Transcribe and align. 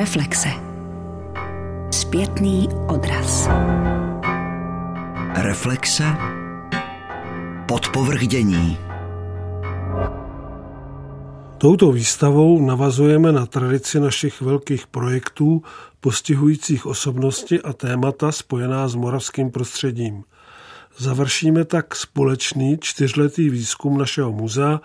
Reflexe. 0.00 0.48
Zpětný 1.90 2.68
odraz. 2.88 3.48
Reflexe. 5.34 6.04
Podpovrdění. 7.68 8.78
Touto 11.58 11.92
výstavou 11.92 12.66
navazujeme 12.66 13.32
na 13.32 13.46
tradici 13.46 14.00
našich 14.00 14.40
velkých 14.40 14.86
projektů 14.86 15.62
postihujících 16.00 16.86
osobnosti 16.86 17.62
a 17.62 17.72
témata 17.72 18.32
spojená 18.32 18.88
s 18.88 18.94
moravským 18.94 19.50
prostředím. 19.50 20.24
Završíme 20.98 21.64
tak 21.64 21.96
společný 21.96 22.78
čtyřletý 22.80 23.50
výzkum 23.50 23.98
našeho 23.98 24.32
muzea 24.32 24.80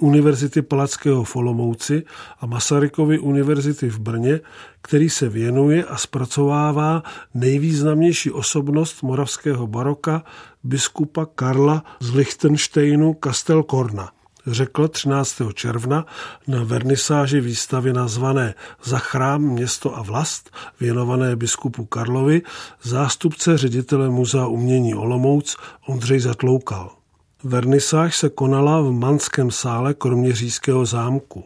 Univerzity 0.00 0.62
Palackého 0.62 1.24
v 1.24 1.36
Olomouci 1.36 2.02
a 2.40 2.46
Masarykovy 2.46 3.18
univerzity 3.18 3.88
v 3.88 3.98
Brně, 3.98 4.40
který 4.82 5.10
se 5.10 5.28
věnuje 5.28 5.84
a 5.84 5.96
zpracovává 5.96 7.02
nejvýznamnější 7.34 8.30
osobnost 8.30 9.02
moravského 9.02 9.66
baroka 9.66 10.24
biskupa 10.64 11.26
Karla 11.26 11.84
z 12.00 12.14
Lichtensteinu 12.14 13.14
Kastelkorna 13.14 14.10
řekl 14.52 14.88
13. 14.88 15.42
června 15.54 16.06
na 16.46 16.64
vernisáži 16.64 17.40
výstavy 17.40 17.92
nazvané 17.92 18.54
Za 18.84 18.98
chrám, 18.98 19.42
město 19.42 19.96
a 19.96 20.02
vlast, 20.02 20.50
věnované 20.80 21.36
biskupu 21.36 21.84
Karlovi, 21.84 22.42
zástupce 22.82 23.58
ředitele 23.58 24.10
Muzea 24.10 24.46
umění 24.46 24.94
Olomouc 24.94 25.56
Ondřej 25.86 26.20
Zatloukal. 26.20 26.97
Vernisáž 27.44 28.18
se 28.18 28.28
konala 28.28 28.80
v 28.80 28.92
Manském 28.92 29.50
sále 29.50 29.94
Kroměřížského 29.94 30.86
zámku. 30.86 31.44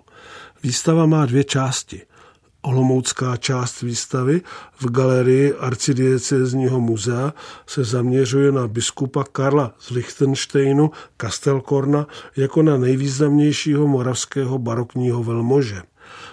Výstava 0.62 1.06
má 1.06 1.26
dvě 1.26 1.44
části. 1.44 2.02
Olomoucká 2.62 3.36
část 3.36 3.82
výstavy 3.82 4.40
v 4.80 4.90
galerii 4.90 5.54
arcidiecézního 5.54 6.80
muzea 6.80 7.34
se 7.66 7.84
zaměřuje 7.84 8.52
na 8.52 8.68
biskupa 8.68 9.24
Karla 9.24 9.74
z 9.78 9.90
Lichtensteinu 9.90 10.90
Kastelkorna 11.16 12.06
jako 12.36 12.62
na 12.62 12.76
nejvýznamnějšího 12.76 13.86
moravského 13.86 14.58
barokního 14.58 15.24
velmože. 15.24 15.82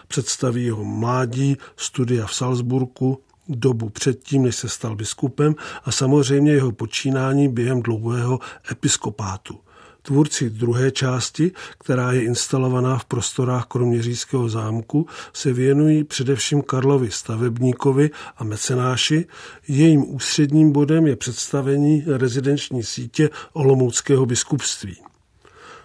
Představí 0.08 0.66
jeho 0.66 0.84
mládí, 0.84 1.58
studia 1.78 2.26
v 2.26 2.34
Salzburku, 2.34 3.22
dobu 3.50 3.90
předtím, 3.90 4.44
než 4.44 4.56
se 4.56 4.70
stal 4.70 4.96
biskupem 4.96 5.56
a 5.84 5.92
samozřejmě 5.92 6.52
jeho 6.52 6.72
počínání 6.72 7.48
během 7.48 7.82
dlouhého 7.82 8.40
episkopátu. 8.72 9.60
Tvůrci 10.02 10.50
druhé 10.50 10.92
části, 10.92 11.52
která 11.78 12.12
je 12.12 12.24
instalovaná 12.24 12.98
v 12.98 13.06
prostorách 13.06 13.66
Kroměřížského 13.66 14.50
zámku, 14.50 15.08
se 15.34 15.54
věnují 15.54 16.04
především 16.04 16.62
Karlovi 16.62 17.12
stavebníkovi 17.12 18.10
a 18.38 18.44
mecenáši. 18.44 19.26
Jejím 19.68 20.16
ústředním 20.16 20.72
bodem 20.72 21.08
je 21.08 21.16
představení 21.16 22.04
rezidenční 22.08 22.84
sítě 22.84 23.30
Olomouckého 23.54 24.26
biskupství. 24.26 25.09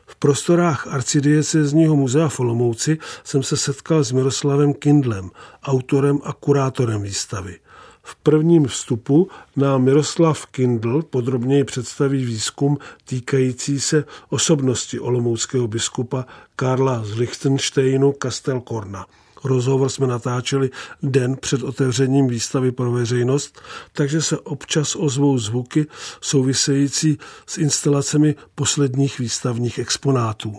V 0.07 0.17
prostorách 0.17 0.87
arcidiecezního 0.87 1.97
muzea 1.97 2.29
v 2.29 2.41
Olomouci 2.41 2.99
jsem 3.25 3.43
se 3.43 3.57
setkal 3.57 4.05
s 4.05 4.13
Miroslavem 4.13 4.75
Kindlem, 4.75 5.31
autorem 5.63 6.19
a 6.25 6.33
kurátorem 6.33 7.03
výstavy. 7.03 7.59
V 8.03 8.17
prvním 8.17 8.67
vstupu 8.67 9.29
nám 9.57 9.83
Miroslav 9.83 10.47
Kindl 10.47 11.03
podrobněji 11.03 11.65
představí 11.65 12.25
výzkum 12.25 12.79
týkající 13.05 13.81
se 13.81 14.05
osobnosti 14.29 15.01
olomouckého 15.01 15.69
biskupa 15.69 16.27
Karla 16.57 17.05
z 17.05 17.15
Lichtensteinu 17.15 18.13
Kastelkorna. 18.13 19.07
Rozhovor 19.45 19.89
jsme 19.89 20.07
natáčeli 20.07 20.71
den 21.03 21.37
před 21.37 21.63
otevřením 21.63 22.29
výstavy 22.29 22.73
pro 22.73 22.93
veřejnost, 22.93 23.61
takže 23.93 24.23
se 24.23 24.39
občas 24.39 24.97
ozvou 24.97 25.39
zvuky 25.39 25.87
související 26.21 27.19
s 27.47 27.59
instalacemi 27.59 28.35
posledních 28.55 29.19
výstavních 29.19 29.79
exponátů. 29.79 30.57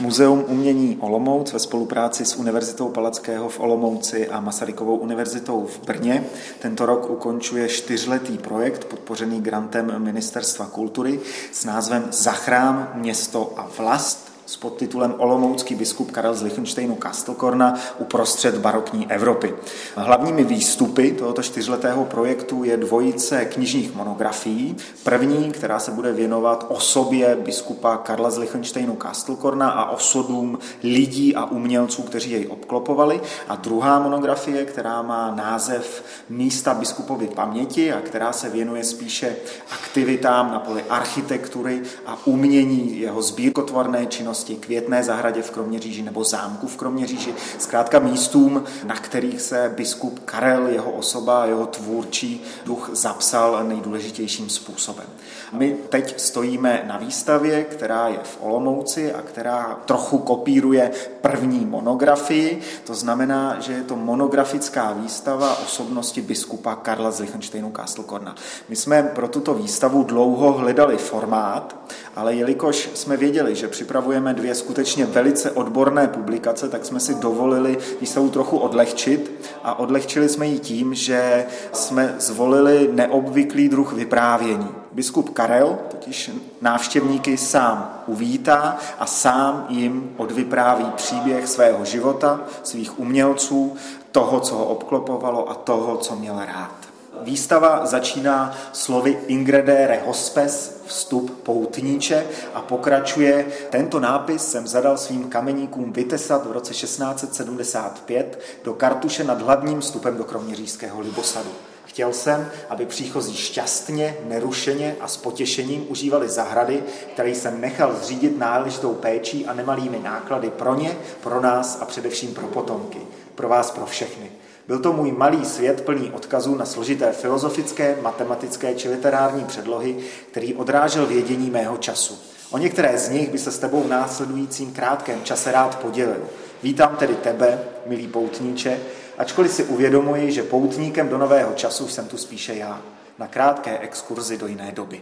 Muzeum 0.00 0.44
umění 0.48 0.96
Olomouc 1.00 1.52
ve 1.52 1.58
spolupráci 1.58 2.24
s 2.24 2.36
Univerzitou 2.36 2.88
Palackého 2.88 3.48
v 3.48 3.60
Olomouci 3.60 4.28
a 4.28 4.40
Masarykovou 4.40 4.96
univerzitou 4.96 5.66
v 5.66 5.86
Brně 5.86 6.24
tento 6.58 6.86
rok 6.86 7.10
ukončuje 7.10 7.68
čtyřletý 7.68 8.38
projekt 8.38 8.84
podpořený 8.84 9.40
grantem 9.40 10.02
Ministerstva 10.02 10.66
kultury 10.66 11.20
s 11.52 11.64
názvem 11.64 12.04
Zachrám 12.12 12.92
město 12.94 13.52
a 13.56 13.70
vlast 13.78 14.31
s 14.52 14.56
podtitulem 14.56 15.14
Olomoucký 15.18 15.74
biskup 15.74 16.10
Karel 16.10 16.34
z 16.34 16.42
Lichtensteinu 16.42 16.94
Kastelkorna 16.94 17.74
uprostřed 17.98 18.58
barokní 18.58 19.10
Evropy. 19.10 19.54
Hlavními 19.96 20.44
výstupy 20.44 21.12
tohoto 21.12 21.42
čtyřletého 21.42 22.04
projektu 22.04 22.64
je 22.64 22.76
dvojice 22.76 23.44
knižních 23.44 23.94
monografií. 23.94 24.76
První, 25.04 25.52
která 25.52 25.78
se 25.78 25.90
bude 25.90 26.12
věnovat 26.12 26.66
osobě 26.68 27.36
biskupa 27.36 27.96
Karla 27.96 28.30
z 28.30 28.38
Lichtensteinu 28.38 28.94
Kastelkorna 28.94 29.70
a 29.70 29.90
osudům 29.90 30.58
lidí 30.82 31.34
a 31.36 31.44
umělců, 31.44 32.02
kteří 32.02 32.30
jej 32.30 32.46
obklopovali. 32.50 33.20
A 33.48 33.56
druhá 33.56 33.98
monografie, 33.98 34.64
která 34.64 35.02
má 35.02 35.34
název 35.34 36.04
Místa 36.28 36.74
biskupovy 36.74 37.28
paměti 37.28 37.92
a 37.92 38.00
která 38.00 38.32
se 38.32 38.48
věnuje 38.50 38.84
spíše 38.84 39.36
aktivitám 39.72 40.52
na 40.52 40.58
poli 40.58 40.84
architektury 40.90 41.82
a 42.06 42.18
umění 42.24 43.00
jeho 43.00 43.22
sbírkotvorné 43.22 44.06
činnosti 44.06 44.41
činnosti, 44.42 44.66
květné 44.66 45.04
zahradě 45.04 45.42
v 45.42 45.50
Kroměříži 45.50 46.02
nebo 46.02 46.24
zámku 46.24 46.66
v 46.66 46.76
Kroměříži, 46.76 47.34
zkrátka 47.58 47.98
místům, 47.98 48.64
na 48.84 48.94
kterých 48.94 49.40
se 49.40 49.72
biskup 49.76 50.20
Karel, 50.24 50.66
jeho 50.66 50.90
osoba, 50.90 51.46
jeho 51.46 51.66
tvůrčí 51.66 52.42
duch 52.66 52.90
zapsal 52.92 53.64
nejdůležitějším 53.64 54.50
způsobem. 54.50 55.06
My 55.52 55.76
teď 55.88 56.20
stojíme 56.20 56.84
na 56.86 56.98
výstavě, 56.98 57.64
která 57.64 58.08
je 58.08 58.18
v 58.22 58.38
Olomouci 58.40 59.12
a 59.12 59.22
která 59.22 59.78
trochu 59.86 60.18
kopíruje 60.18 60.90
první 61.20 61.66
monografii. 61.66 62.60
To 62.84 62.94
znamená, 62.94 63.60
že 63.60 63.72
je 63.72 63.82
to 63.82 63.96
monografická 63.96 64.92
výstava 64.92 65.58
osobnosti 65.58 66.22
biskupa 66.22 66.74
Karla 66.74 67.10
z 67.10 67.20
Lichtensteinu 67.20 67.70
Kastelkorna. 67.70 68.34
My 68.68 68.76
jsme 68.76 69.02
pro 69.02 69.28
tuto 69.28 69.54
výstavu 69.54 70.02
dlouho 70.02 70.52
hledali 70.52 70.96
formát, 70.96 71.76
ale 72.16 72.34
jelikož 72.34 72.90
jsme 72.94 73.16
věděli, 73.16 73.54
že 73.54 73.68
připravujeme 73.68 74.21
dvě 74.30 74.54
skutečně 74.54 75.06
velice 75.06 75.50
odborné 75.50 76.08
publikace, 76.08 76.68
tak 76.68 76.84
jsme 76.84 77.00
si 77.00 77.14
dovolili 77.14 77.78
výstavu 78.00 78.30
trochu 78.30 78.58
odlehčit 78.58 79.50
a 79.64 79.78
odlehčili 79.78 80.28
jsme 80.28 80.46
ji 80.46 80.58
tím, 80.58 80.94
že 80.94 81.46
jsme 81.72 82.14
zvolili 82.18 82.90
neobvyklý 82.92 83.68
druh 83.68 83.92
vyprávění. 83.92 84.68
Biskup 84.92 85.30
Karel 85.30 85.78
totiž 85.90 86.30
návštěvníky 86.60 87.36
sám 87.36 88.02
uvítá 88.06 88.76
a 88.98 89.06
sám 89.06 89.66
jim 89.68 90.14
odvypráví 90.16 90.86
příběh 90.96 91.48
svého 91.48 91.84
života, 91.84 92.40
svých 92.62 93.00
umělců, 93.00 93.76
toho, 94.12 94.40
co 94.40 94.54
ho 94.54 94.64
obklopovalo 94.64 95.50
a 95.50 95.54
toho, 95.54 95.96
co 95.96 96.16
měl 96.16 96.38
rád. 96.38 96.81
Výstava 97.22 97.86
začíná 97.86 98.56
slovy 98.72 99.18
Ingredere 99.26 100.02
Hospes, 100.06 100.82
vstup 100.86 101.42
poutníče 101.42 102.26
a 102.54 102.60
pokračuje. 102.60 103.46
Tento 103.70 104.00
nápis 104.00 104.50
jsem 104.50 104.66
zadal 104.66 104.98
svým 104.98 105.28
kameníkům 105.28 105.92
vytesat 105.92 106.46
v 106.46 106.52
roce 106.52 106.74
1675 106.74 108.40
do 108.64 108.74
kartuše 108.74 109.24
nad 109.24 109.42
hlavním 109.42 109.80
vstupem 109.80 110.16
do 110.16 110.24
Kroměřížského 110.24 111.00
Libosadu. 111.00 111.50
Chtěl 111.84 112.12
jsem, 112.12 112.50
aby 112.68 112.86
příchozí 112.86 113.36
šťastně, 113.36 114.16
nerušeně 114.24 114.96
a 115.00 115.08
s 115.08 115.16
potěšením 115.16 115.86
užívali 115.88 116.28
zahrady, 116.28 116.82
které 117.12 117.30
jsem 117.30 117.60
nechal 117.60 117.96
zřídit 118.02 118.38
náležitou 118.38 118.94
péčí 118.94 119.46
a 119.46 119.52
nemalými 119.52 119.98
náklady 119.98 120.50
pro 120.50 120.74
ně, 120.74 120.96
pro 121.20 121.40
nás 121.40 121.78
a 121.80 121.84
především 121.84 122.34
pro 122.34 122.46
potomky. 122.46 122.98
Pro 123.34 123.48
vás, 123.48 123.70
pro 123.70 123.86
všechny. 123.86 124.41
Byl 124.68 124.78
to 124.78 124.92
můj 124.92 125.12
malý 125.12 125.44
svět 125.44 125.80
plný 125.80 126.10
odkazů 126.10 126.54
na 126.54 126.64
složité 126.64 127.12
filozofické, 127.12 127.96
matematické 128.02 128.74
či 128.74 128.88
literární 128.88 129.44
předlohy, 129.44 129.96
který 130.30 130.54
odrážel 130.54 131.06
vědění 131.06 131.50
mého 131.50 131.76
času. 131.76 132.18
O 132.50 132.58
některé 132.58 132.98
z 132.98 133.08
nich 133.08 133.30
by 133.30 133.38
se 133.38 133.52
s 133.52 133.58
tebou 133.58 133.82
v 133.82 133.88
následujícím 133.88 134.72
krátkém 134.72 135.22
čase 135.24 135.52
rád 135.52 135.78
podělil. 135.78 136.28
Vítám 136.62 136.96
tedy 136.96 137.14
tebe, 137.14 137.58
milý 137.86 138.08
poutníče, 138.08 138.80
ačkoliv 139.18 139.52
si 139.52 139.64
uvědomuji, 139.64 140.32
že 140.32 140.42
poutníkem 140.42 141.08
do 141.08 141.18
nového 141.18 141.52
času 141.52 141.88
jsem 141.88 142.08
tu 142.08 142.16
spíše 142.16 142.54
já. 142.54 142.82
Na 143.22 143.28
krátké 143.28 143.78
exkurzi 143.78 144.38
do 144.38 144.46
jiné 144.46 144.72
doby. 144.72 145.00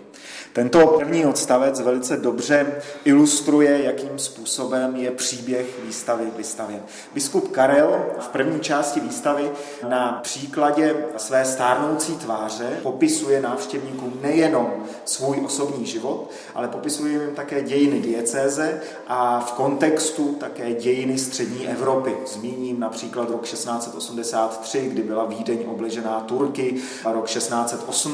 Tento 0.52 0.87
první 0.87 1.26
odstavec 1.26 1.81
velice 1.81 2.17
dobře 2.17 2.67
ilustruje, 3.05 3.84
jakým 3.84 4.19
způsobem 4.19 4.96
je 4.96 5.11
příběh 5.11 5.67
výstavy 5.84 6.25
vystavěn. 6.37 6.82
Biskup 7.14 7.50
Karel 7.50 8.06
v 8.20 8.28
první 8.28 8.61
části 8.61 9.00
výstavy 9.00 9.50
na 9.88 10.20
příkladě 10.22 10.96
své 11.17 11.44
stárnoucí 11.44 12.17
tváře 12.17 12.78
popisuje 12.82 13.40
návštěvníkům 13.40 14.12
nejenom 14.22 14.72
svůj 15.05 15.43
osobní 15.44 15.87
život, 15.87 16.31
ale 16.55 16.69
popisuje 16.69 17.12
jim 17.12 17.34
také 17.34 17.62
dějiny 17.62 18.00
diecéze 18.00 18.81
a 19.06 19.40
v 19.40 19.52
kontextu 19.52 20.34
také 20.40 20.75
dějiny 20.75 21.19
střední 21.19 21.69
Evropy. 21.69 22.17
Zmíním 22.26 22.81
například 22.81 23.31
rok 23.31 23.43
1683, 23.43 24.81
kdy 24.81 25.02
byla 25.02 25.25
Vídeň 25.25 25.58
obležená 25.67 26.20
Turky, 26.20 26.75
a 27.05 27.12
rok 27.12 27.26
1680, 27.26 28.09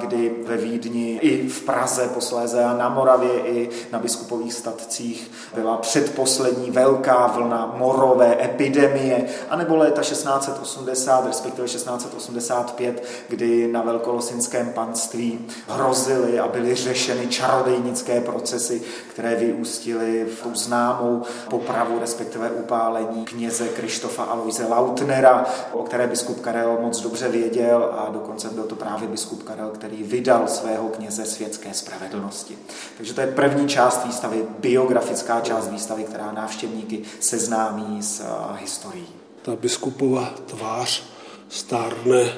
kdy 0.00 0.34
ve 0.46 0.56
Vídni 0.56 1.18
i 1.22 1.48
v 1.48 1.62
Praze 1.62 2.08
posléze 2.14 2.64
a 2.64 2.76
na 2.76 2.88
Moravě 2.88 3.30
i 3.30 3.70
na 3.92 3.98
biskupových 3.98 4.52
statcích 4.52 5.30
byla 5.54 5.76
předposlední 5.76 6.70
velká 6.70 7.26
vlna 7.26 7.74
morové 7.76 8.44
epidemie, 8.44 9.26
anebo 9.50 9.76
léta 9.76 10.02
1680, 10.02 11.26
respektive 11.26 11.68
1685, 11.68 13.04
kdy 13.28 13.68
na 13.72 13.82
velkolosinském 13.82 14.72
panství 14.72 15.46
hrozily 15.68 16.38
a 16.38 16.48
byly 16.48 16.74
řešeny 16.74 17.26
čarodejnické 17.26 18.20
procesy, 18.20 18.82
které 19.10 19.36
vyústily 19.36 20.26
v 20.40 20.46
tu 20.46 20.54
známou 20.54 21.22
popravu, 21.50 21.98
respektive 21.98 22.50
upálení 22.50 23.24
kněze 23.24 23.68
Krištofa 23.68 24.22
Aloise 24.24 24.66
Lautnera, 24.66 25.46
o 25.72 25.82
které 25.82 26.06
biskup 26.06 26.40
Karel 26.40 26.78
moc 26.80 27.00
dobře 27.00 27.28
věděl 27.28 27.94
a 27.98 28.10
dokonce 28.10 28.48
byl 28.48 28.64
to 28.64 28.74
právě 28.74 29.08
biskup 29.08 29.25
Karel, 29.34 29.70
který 29.70 30.02
vydal 30.02 30.48
svého 30.48 30.88
kněze 30.88 31.24
světské 31.24 31.74
spravedlnosti. 31.74 32.58
Takže 32.96 33.14
to 33.14 33.20
je 33.20 33.26
první 33.26 33.68
část 33.68 34.04
výstavy, 34.06 34.44
biografická 34.58 35.40
část 35.40 35.68
výstavy, 35.68 36.04
která 36.04 36.32
návštěvníky 36.32 37.02
seznámí 37.20 38.02
s 38.02 38.20
eh, 38.20 38.58
historií. 38.60 39.06
Ta 39.42 39.56
biskupova 39.56 40.34
tvář 40.46 41.02
stárne 41.48 42.32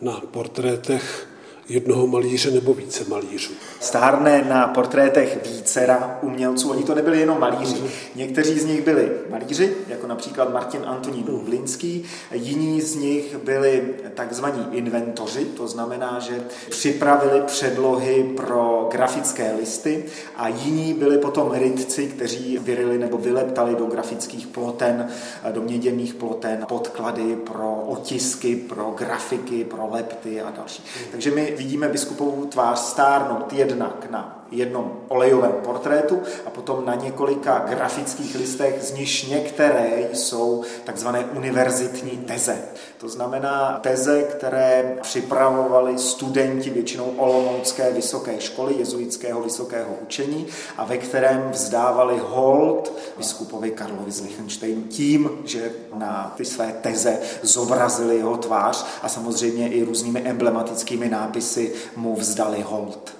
na 0.00 0.20
portrétech 0.30 1.28
jednoho 1.68 2.06
malíře 2.06 2.50
nebo 2.50 2.74
více 2.74 3.04
malířů. 3.08 3.52
Stárne 3.80 4.44
na 4.48 4.68
portrétech 4.68 5.38
vícera 5.46 6.18
umělců. 6.22 6.70
Oni 6.70 6.84
to 6.84 6.94
nebyli 6.94 7.20
jenom 7.20 7.40
malíři. 7.40 7.82
Někteří 8.14 8.58
z 8.58 8.64
nich 8.64 8.84
byli 8.84 9.12
malíři, 9.30 9.76
jako 9.88 10.06
například 10.06 10.52
Martin 10.52 10.82
Antonín 10.86 11.24
Blinský. 11.44 12.04
Jiní 12.32 12.80
z 12.80 12.94
nich 12.94 13.36
byli 13.36 13.94
takzvaní 14.14 14.66
inventoři, 14.72 15.44
to 15.44 15.68
znamená, 15.68 16.18
že 16.18 16.44
připravili 16.70 17.40
předlohy 17.40 18.32
pro 18.36 18.88
grafické 18.92 19.52
listy 19.60 20.04
a 20.36 20.48
jiní 20.48 20.94
byli 20.94 21.18
potom 21.18 21.52
rytci, 21.52 22.06
kteří 22.06 22.58
vyrili 22.58 22.98
nebo 22.98 23.18
vyleptali 23.18 23.74
do 23.74 23.86
grafických 23.86 24.46
ploten, 24.46 25.08
do 25.52 25.62
měděných 25.62 26.14
ploten 26.14 26.66
podklady 26.68 27.36
pro 27.36 27.74
otisky, 27.74 28.56
pro 28.56 28.94
grafiky, 28.98 29.64
pro 29.64 29.88
lepty 29.92 30.42
a 30.42 30.50
další. 30.50 30.84
Takže 31.10 31.30
my 31.30 31.54
vidíme 31.58 31.88
biskupovou 31.88 32.44
tvář 32.44 32.78
stárnout 32.78 33.52
jednak 33.70 34.10
na 34.10 34.40
jednom 34.50 34.92
olejovém 35.08 35.52
portrétu 35.52 36.22
a 36.46 36.50
potom 36.50 36.86
na 36.86 36.94
několika 36.94 37.58
grafických 37.68 38.34
listech, 38.34 38.82
z 38.82 38.92
nichž 38.92 39.26
některé 39.26 40.08
jsou 40.12 40.64
takzvané 40.84 41.24
univerzitní 41.24 42.10
teze. 42.10 42.58
To 42.98 43.08
znamená 43.08 43.78
teze, 43.82 44.22
které 44.22 44.98
připravovali 45.02 45.98
studenti 45.98 46.70
většinou 46.70 47.14
Olomoucké 47.16 47.92
vysoké 47.92 48.40
školy, 48.40 48.74
jezuitského 48.78 49.42
vysokého 49.42 49.94
učení 50.02 50.46
a 50.76 50.84
ve 50.84 50.98
kterém 50.98 51.50
vzdávali 51.50 52.20
hold 52.28 52.92
biskupovi 53.16 53.70
Karlovi 53.70 54.10
z 54.10 54.20
Lichtensteinu 54.20 54.82
tím, 54.82 55.30
že 55.44 55.72
na 55.94 56.34
ty 56.36 56.44
své 56.44 56.72
teze 56.80 57.18
zobrazili 57.42 58.16
jeho 58.16 58.36
tvář 58.36 58.86
a 59.02 59.08
samozřejmě 59.08 59.68
i 59.68 59.84
různými 59.84 60.20
emblematickými 60.20 61.08
nápisy 61.08 61.72
mu 61.96 62.16
vzdali 62.16 62.62
hold. 62.62 63.19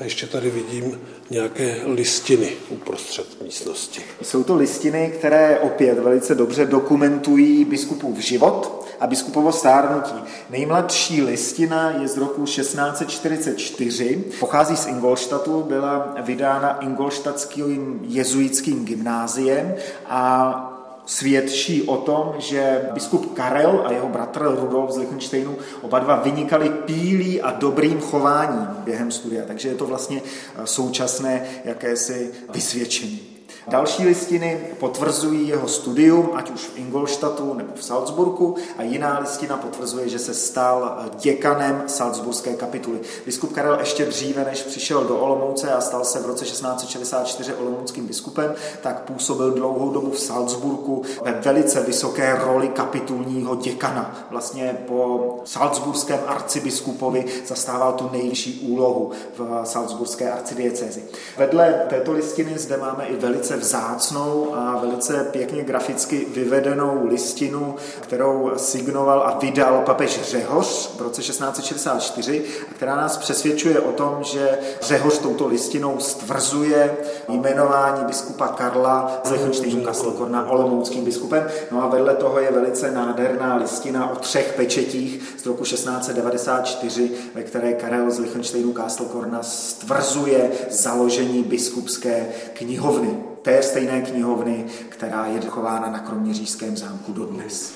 A 0.00 0.04
ještě 0.04 0.26
tady 0.26 0.50
vidím 0.50 1.00
nějaké 1.30 1.76
listiny 1.86 2.52
uprostřed 2.68 3.42
místnosti. 3.42 4.00
Jsou 4.22 4.44
to 4.44 4.56
listiny, 4.56 5.12
které 5.18 5.58
opět 5.58 5.98
velice 5.98 6.34
dobře 6.34 6.66
dokumentují 6.66 7.64
biskupův 7.64 8.18
život 8.18 8.86
a 9.00 9.06
biskupovo 9.06 9.52
stárnutí. 9.52 10.14
Nejmladší 10.50 11.22
listina 11.22 11.90
je 11.90 12.08
z 12.08 12.16
roku 12.16 12.44
1644, 12.44 14.24
pochází 14.40 14.76
z 14.76 14.86
Ingolštatu, 14.86 15.62
byla 15.62 16.14
vydána 16.22 16.78
Ingolštatským 16.78 18.00
jezuitským 18.02 18.84
gymnáziem 18.84 19.74
a 20.06 20.73
svědčí 21.06 21.82
o 21.82 21.96
tom, 21.96 22.34
že 22.38 22.88
biskup 22.92 23.34
Karel 23.34 23.82
a 23.86 23.92
jeho 23.92 24.08
bratr 24.08 24.56
Rudolf 24.60 24.90
z 24.90 24.96
Lichtensteinu 24.96 25.56
oba 25.82 25.98
dva 25.98 26.16
vynikali 26.16 26.68
pílí 26.68 27.42
a 27.42 27.50
dobrým 27.50 28.00
chováním 28.00 28.66
během 28.84 29.10
studia. 29.10 29.44
Takže 29.46 29.68
je 29.68 29.74
to 29.74 29.86
vlastně 29.86 30.22
současné 30.64 31.46
jakési 31.64 32.30
vysvědčení. 32.52 33.33
Další 33.68 34.06
listiny 34.06 34.60
potvrzují 34.80 35.48
jeho 35.48 35.68
studium, 35.68 36.30
ať 36.34 36.50
už 36.50 36.60
v 36.60 36.78
Ingolštatu 36.78 37.54
nebo 37.54 37.70
v 37.74 37.84
Salzburgu, 37.84 38.56
a 38.78 38.82
jiná 38.82 39.18
listina 39.18 39.56
potvrzuje, 39.56 40.08
že 40.08 40.18
se 40.18 40.34
stal 40.34 40.98
děkanem 41.20 41.82
Salzburské 41.86 42.54
kapituly. 42.54 43.00
Biskup 43.26 43.52
Karel 43.52 43.78
ještě 43.80 44.04
dříve, 44.04 44.44
než 44.44 44.62
přišel 44.62 45.04
do 45.04 45.18
Olomouce 45.18 45.72
a 45.72 45.80
stal 45.80 46.04
se 46.04 46.20
v 46.20 46.26
roce 46.26 46.44
1664 46.44 47.54
olomouckým 47.54 48.06
biskupem, 48.06 48.54
tak 48.82 49.02
působil 49.02 49.50
dlouhou 49.50 49.90
dobu 49.90 50.10
v 50.10 50.20
Salzburgu 50.20 51.02
ve 51.22 51.32
velice 51.32 51.80
vysoké 51.80 52.38
roli 52.44 52.68
kapitulního 52.68 53.54
děkana. 53.56 54.26
Vlastně 54.30 54.78
po 54.86 55.40
salzburském 55.44 56.20
arcibiskupovi 56.26 57.24
zastával 57.46 57.92
tu 57.92 58.10
nejvyšší 58.12 58.60
úlohu 58.68 59.10
v 59.38 59.60
salzburské 59.64 60.32
arcidiecezi. 60.32 61.04
Vedle 61.36 61.86
této 61.88 62.12
listiny 62.12 62.58
zde 62.58 62.76
máme 62.76 63.06
i 63.06 63.16
velice 63.16 63.53
velice 63.54 63.56
vzácnou 63.56 64.54
a 64.54 64.78
velice 64.80 65.28
pěkně 65.30 65.62
graficky 65.62 66.26
vyvedenou 66.34 67.06
listinu, 67.06 67.74
kterou 68.00 68.52
signoval 68.56 69.20
a 69.20 69.38
vydal 69.38 69.82
papež 69.86 70.22
Řehoř 70.22 70.90
v 70.96 71.00
roce 71.00 71.22
1664, 71.22 72.44
a 72.70 72.74
která 72.74 72.96
nás 72.96 73.16
přesvědčuje 73.16 73.80
o 73.80 73.92
tom, 73.92 74.18
že 74.22 74.58
Řehoř 74.82 75.18
touto 75.18 75.46
listinou 75.46 75.98
stvrzuje 75.98 76.96
jmenování 77.28 78.04
biskupa 78.04 78.48
Karla 78.48 79.20
z 79.24 79.30
Lichtenštejnu 79.30 79.84
Kastelkorna 79.84 80.50
olomouckým 80.50 81.04
biskupem. 81.04 81.46
No 81.72 81.82
a 81.82 81.86
vedle 81.88 82.14
toho 82.14 82.40
je 82.40 82.52
velice 82.52 82.90
nádherná 82.90 83.56
listina 83.56 84.10
o 84.10 84.16
třech 84.16 84.52
pečetích 84.56 85.34
z 85.42 85.46
roku 85.46 85.64
1694, 85.64 87.10
ve 87.34 87.42
které 87.42 87.72
Karel 87.72 88.10
z 88.10 88.18
Lichtenštejnu 88.18 88.72
Kastelkorna 88.72 89.42
stvrzuje 89.42 90.50
založení 90.70 91.42
biskupské 91.42 92.26
knihovny 92.52 93.34
té 93.44 93.62
stejné 93.62 94.00
knihovny, 94.00 94.64
která 94.88 95.26
je 95.26 95.40
chována 95.40 95.90
na 95.90 95.98
Kroměřížském 95.98 96.76
zámku 96.76 97.12
dodnes. 97.12 97.74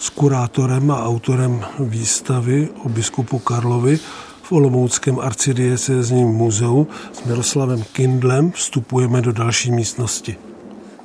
S 0.00 0.08
kurátorem 0.08 0.90
a 0.90 1.04
autorem 1.04 1.64
výstavy 1.78 2.68
o 2.84 2.88
biskupu 2.88 3.38
Karlovi 3.38 3.98
v 4.42 4.52
Olomouckém 4.52 5.18
arcidiecézním 5.18 6.28
muzeu 6.28 6.86
s 7.12 7.24
Miroslavem 7.24 7.84
Kindlem 7.92 8.52
vstupujeme 8.52 9.22
do 9.22 9.32
další 9.32 9.70
místnosti. 9.70 10.36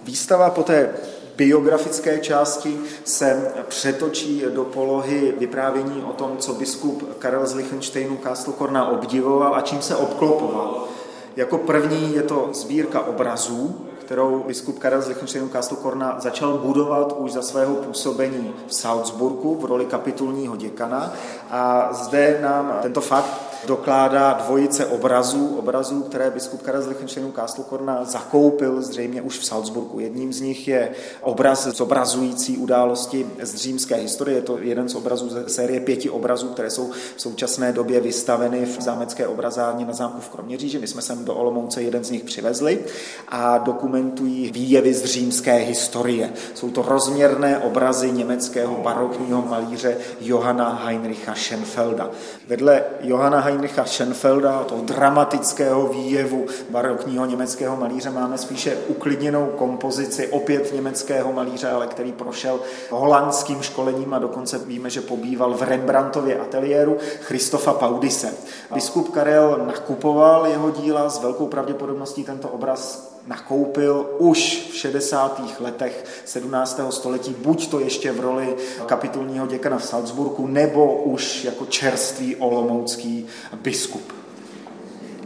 Výstava 0.05 0.49
po 0.49 0.63
té 0.63 0.89
biografické 1.37 2.17
části 2.17 2.77
se 3.03 3.51
přetočí 3.67 4.43
do 4.55 4.63
polohy 4.63 5.33
vyprávění 5.39 6.03
o 6.03 6.13
tom, 6.13 6.37
co 6.37 6.53
biskup 6.53 7.17
Karel 7.19 7.47
z 7.47 7.55
Lichtensteinu 7.55 8.17
Kastelkorna 8.17 8.87
obdivoval 8.87 9.55
a 9.55 9.61
čím 9.61 9.81
se 9.81 9.95
obklopoval. 9.95 10.87
Jako 11.35 11.57
první 11.57 12.15
je 12.15 12.21
to 12.21 12.49
sbírka 12.53 13.01
obrazů, 13.01 13.75
kterou 13.99 14.43
biskup 14.47 14.79
Karel 14.79 15.01
z 15.01 15.07
Lichtensteinu 15.07 15.49
Kastelkorna 15.49 16.15
začal 16.19 16.57
budovat 16.57 17.15
už 17.17 17.31
za 17.31 17.41
svého 17.41 17.75
působení 17.75 18.53
v 18.67 18.73
Salzburgu 18.73 19.55
v 19.55 19.65
roli 19.65 19.85
kapitulního 19.85 20.55
děkana. 20.55 21.13
A 21.51 21.89
zde 21.93 22.39
nám 22.41 22.79
tento 22.81 23.01
fakt 23.01 23.52
dokládá 23.67 24.33
dvojice 24.33 24.85
obrazů, 24.85 25.55
obrazů, 25.59 26.01
které 26.01 26.29
biskup 26.29 26.61
Karel 26.61 26.81
z 26.81 26.87
Lichtensteinů 26.87 27.31
Kástlokorna 27.31 28.05
zakoupil 28.05 28.81
zřejmě 28.81 29.21
už 29.21 29.39
v 29.39 29.45
Salzburgu. 29.45 29.99
Jedním 29.99 30.33
z 30.33 30.41
nich 30.41 30.67
je 30.67 30.91
obraz 31.21 31.67
zobrazující 31.67 32.57
události 32.57 33.27
z 33.41 33.55
římské 33.55 33.95
historie. 33.95 34.37
Je 34.37 34.41
to 34.41 34.57
jeden 34.57 34.89
z 34.89 34.95
obrazů 34.95 35.29
ze 35.29 35.49
série 35.49 35.79
pěti 35.79 36.09
obrazů, 36.09 36.47
které 36.47 36.69
jsou 36.69 36.91
v 37.15 37.21
současné 37.21 37.71
době 37.71 37.99
vystaveny 37.99 38.65
v 38.65 38.81
zámecké 38.81 39.27
obrazárně 39.27 39.85
na 39.85 39.93
zámku 39.93 40.21
v 40.21 40.29
Kroměříži. 40.29 40.79
My 40.79 40.87
jsme 40.87 41.01
sem 41.01 41.25
do 41.25 41.35
Olomouce 41.35 41.81
jeden 41.81 42.03
z 42.03 42.11
nich 42.11 42.23
přivezli 42.23 42.79
a 43.27 43.57
dokumentují 43.57 44.51
výjevy 44.51 44.93
z 44.93 45.05
římské 45.05 45.55
historie. 45.55 46.33
Jsou 46.53 46.69
to 46.69 46.81
rozměrné 46.81 47.57
obrazy 47.57 48.11
německého 48.11 48.75
barokního 48.75 49.41
malíře 49.41 49.97
Johanna 50.21 50.69
Heinricha 50.85 51.35
Schenfelda. 51.35 52.09
Vedle 52.47 52.83
Johanna 53.01 53.39
Heinricha 53.39 53.52
Schenfelda, 53.85 54.63
toho 54.63 54.81
dramatického 54.81 55.87
výjevu 55.87 56.45
barokního 56.69 57.25
německého 57.25 57.77
malíře, 57.77 58.09
máme 58.09 58.37
spíše 58.37 58.77
uklidněnou 58.87 59.45
kompozici 59.45 60.27
opět 60.27 60.73
německého 60.73 61.33
malíře, 61.33 61.69
ale 61.69 61.87
který 61.87 62.11
prošel 62.11 62.59
holandským 62.89 63.61
školením 63.61 64.13
a 64.13 64.19
dokonce 64.19 64.57
víme, 64.57 64.89
že 64.89 65.01
pobýval 65.01 65.53
v 65.53 65.61
Rembrandtově 65.61 66.39
ateliéru 66.39 66.97
Christofa 67.21 67.73
Paudise. 67.73 68.33
Biskup 68.73 69.09
Karel 69.09 69.61
nakupoval 69.65 70.47
jeho 70.47 70.71
díla, 70.71 71.09
s 71.09 71.21
velkou 71.21 71.47
pravděpodobností 71.47 72.23
tento 72.23 72.47
obraz 72.47 73.12
nakoupil 73.27 74.09
už 74.17 74.69
v 74.71 74.75
60. 74.75 75.41
letech 75.59 76.05
17. 76.25 76.79
století, 76.89 77.35
buď 77.43 77.69
to 77.69 77.79
ještě 77.79 78.11
v 78.11 78.19
roli 78.19 78.55
kapitulního 78.85 79.47
děkana 79.47 79.77
v 79.77 79.85
Salzburgu, 79.85 80.47
nebo 80.47 80.95
už 80.95 81.43
jako 81.43 81.65
čerstvý 81.65 82.35
olomoucký 82.35 83.25
biskup. 83.53 84.13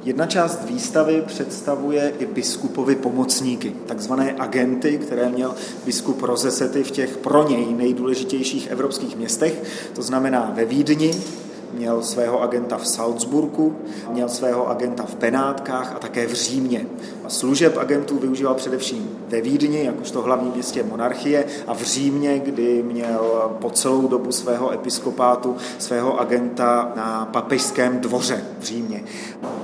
Jedna 0.03 0.25
část 0.25 0.63
výstavy 0.65 1.23
představuje 1.27 2.13
i 2.19 2.25
biskupovi 2.25 2.95
pomocníky, 2.95 3.75
takzvané 3.85 4.35
agenty, 4.39 4.97
které 4.97 5.29
měl 5.29 5.55
biskup 5.85 6.21
rozesety 6.21 6.83
v 6.83 6.91
těch 6.91 7.17
pro 7.17 7.47
něj 7.47 7.73
nejdůležitějších 7.73 8.67
evropských 8.67 9.17
městech, 9.17 9.63
to 9.95 10.01
znamená 10.01 10.51
ve 10.55 10.65
Vídni, 10.65 11.11
měl 11.73 12.03
svého 12.03 12.41
agenta 12.41 12.77
v 12.77 12.87
Salzburgu, 12.87 13.75
měl 14.09 14.29
svého 14.29 14.69
agenta 14.69 15.03
v 15.03 15.15
Benátkách 15.15 15.95
a 15.95 15.99
také 15.99 16.27
v 16.27 16.33
Římě. 16.33 16.85
A 17.27 17.29
služeb 17.29 17.77
agentů 17.77 18.19
využíval 18.19 18.53
především 18.53 19.09
ve 19.27 19.41
Vídni, 19.41 19.85
jakožto 19.85 20.21
hlavním 20.21 20.51
městě 20.53 20.83
monarchie, 20.83 21.45
a 21.67 21.73
v 21.73 21.81
Římě, 21.81 22.39
kdy 22.39 22.83
měl 22.83 23.51
po 23.61 23.69
celou 23.69 24.07
dobu 24.07 24.31
svého 24.31 24.73
episkopátu 24.73 25.55
svého 25.79 26.19
agenta 26.19 26.91
na 26.95 27.29
papežském 27.33 27.99
dvoře 27.99 28.43
v 28.59 28.63
Římě. 28.63 29.03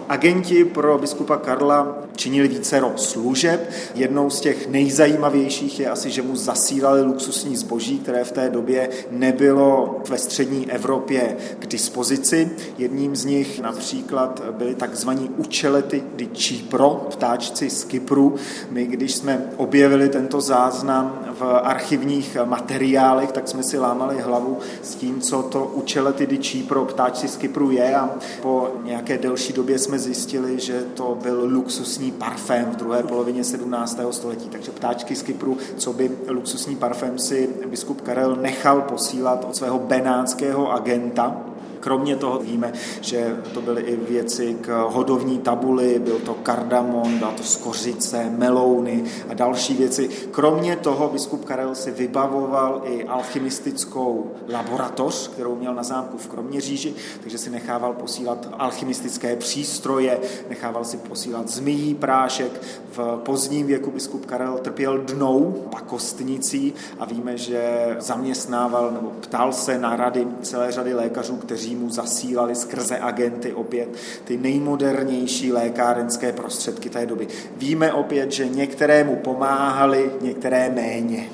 Agenti 0.10 0.66
pro 0.66 0.98
biskupa 0.98 1.38
Karla 1.38 1.98
činili 2.16 2.48
vícero 2.48 2.92
služeb. 2.96 3.72
Jednou 3.96 4.30
z 4.30 4.40
těch 4.40 4.70
nejzajímavějších 4.70 5.80
je 5.80 5.90
asi, 5.90 6.10
že 6.10 6.22
mu 6.22 6.36
zasílali 6.36 7.02
luxusní 7.02 7.56
zboží, 7.56 8.00
které 8.00 8.24
v 8.24 8.32
té 8.32 8.50
době 8.50 8.90
nebylo 9.12 10.02
ve 10.10 10.18
střední 10.18 10.72
Evropě 10.72 11.38
k 11.60 11.68
dispozici. 11.68 12.52
Jedním 12.78 13.16
z 13.16 13.26
nich 13.26 13.60
například 13.60 14.42
byli 14.52 14.76
takzvaní 14.76 15.30
učelety 15.38 16.04
di 16.16 16.28
Cipro, 16.28 17.08
ptáčci 17.54 17.70
z 17.70 17.84
Kypru. 17.84 18.36
My, 18.72 18.86
když 18.86 19.16
jsme 19.16 19.50
objevili 19.58 20.10
tento 20.10 20.42
záznam 20.42 21.20
v 21.40 21.44
archivních 21.64 22.38
materiálech, 22.46 23.32
tak 23.32 23.48
jsme 23.48 23.64
si 23.64 23.78
lámali 23.78 24.22
hlavu 24.22 24.58
s 24.82 24.96
tím, 24.96 25.22
co 25.22 25.44
to 25.44 25.66
učelety 25.66 26.28
di 26.28 26.40
Cipro, 26.40 26.86
ptáčci 26.86 27.28
z 27.28 27.38
Kypru 27.38 27.72
je 27.72 27.96
a 27.96 28.10
po 28.42 28.70
nějaké 28.84 29.18
delší 29.18 29.54
době 29.54 29.80
jsme 29.80 30.00
zjistili, 30.00 30.60
že 30.60 30.82
to 30.94 31.18
byl 31.22 31.46
luxusní 31.46 32.12
parfém 32.12 32.66
v 32.66 32.76
druhé 32.76 33.04
polovině 33.04 33.44
17. 33.44 34.00
století. 34.12 34.50
Takže 34.50 34.72
ptáčky 34.72 35.16
z 35.16 35.22
Kypru, 35.22 35.58
co 35.78 35.94
by 35.94 36.12
luxusní 36.28 36.76
parfém 36.76 37.20
si 37.20 37.50
biskup 37.70 38.02
Karel 38.02 38.36
nechal 38.36 38.82
posílat 38.82 39.46
od 39.50 39.56
svého 39.56 39.80
benátského 39.80 40.72
agenta, 40.72 41.53
Kromě 41.84 42.16
toho 42.16 42.40
víme, 42.40 42.74
že 43.02 43.38
to 43.54 43.62
byly 43.62 43.82
i 43.82 43.96
věci 43.96 44.58
k 44.62 44.88
hodovní 44.88 45.38
tabuli, 45.40 46.00
byl 46.00 46.20
to 46.20 46.34
kardamon, 46.34 47.18
byla 47.18 47.32
to 47.32 47.44
skořice, 47.44 48.30
melouny 48.38 49.04
a 49.30 49.34
další 49.34 49.74
věci. 49.74 50.10
Kromě 50.32 50.76
toho 50.76 51.10
biskup 51.10 51.46
Karel 51.46 51.76
si 51.76 51.92
vybavoval 51.92 52.82
i 52.86 53.04
alchymistickou 53.04 54.32
laboratoř, 54.50 55.28
kterou 55.28 55.56
měl 55.56 55.76
na 55.76 55.84
zámku 55.84 56.18
v 56.18 56.28
Kroměříži, 56.28 56.94
takže 57.22 57.38
si 57.38 57.50
nechával 57.50 57.94
posílat 57.94 58.50
alchymistické 58.60 59.36
přístroje, 59.36 60.20
nechával 60.50 60.84
si 60.84 60.98
posílat 60.98 61.50
zmíjí 61.50 61.96
prášek. 61.96 62.62
V 62.92 63.20
pozdním 63.26 63.68
věku 63.68 63.92
biskup 63.92 64.26
Karel 64.26 64.58
trpěl 64.58 64.98
dnou, 64.98 65.68
pakostnicí 65.72 66.74
a 67.00 67.06
víme, 67.06 67.38
že 67.38 67.96
zaměstnával 68.00 68.92
nebo 68.92 69.12
ptal 69.22 69.54
se 69.54 69.78
na 69.78 69.96
rady 69.96 70.28
celé 70.42 70.72
řady 70.72 70.94
lékařů, 70.94 71.36
kteří 71.36 71.73
mu 71.76 71.90
zasílali 71.90 72.56
skrze 72.56 72.98
agenty 73.00 73.54
opět 73.54 73.90
ty 74.24 74.38
nejmodernější 74.38 75.52
lékárenské 75.52 76.32
prostředky 76.32 76.90
té 76.90 77.06
doby. 77.06 77.28
Víme 77.58 77.94
opět, 77.94 78.32
že 78.32 78.48
některé 78.48 79.04
mu 79.04 79.16
pomáhali, 79.16 80.12
některé 80.22 80.70
méně, 80.70 81.30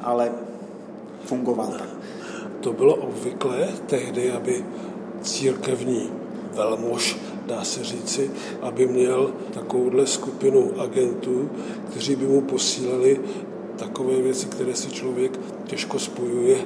ale 0.00 0.32
fungoval 1.24 1.66
tak. 1.66 1.88
To 2.60 2.72
bylo 2.72 2.94
obvyklé 2.94 3.68
tehdy, 3.86 4.32
aby 4.32 4.64
církevní 5.22 6.10
velmož, 6.54 7.16
dá 7.46 7.64
se 7.64 7.84
říci, 7.84 8.30
aby 8.62 8.86
měl 8.86 9.34
takovouhle 9.54 10.06
skupinu 10.06 10.80
agentů, 10.80 11.50
kteří 11.90 12.16
by 12.16 12.26
mu 12.26 12.40
posílali 12.40 13.20
takové 13.76 14.22
věci, 14.22 14.46
které 14.46 14.74
si 14.74 14.90
člověk 14.90 15.40
těžko 15.66 15.98
spojuje 15.98 16.56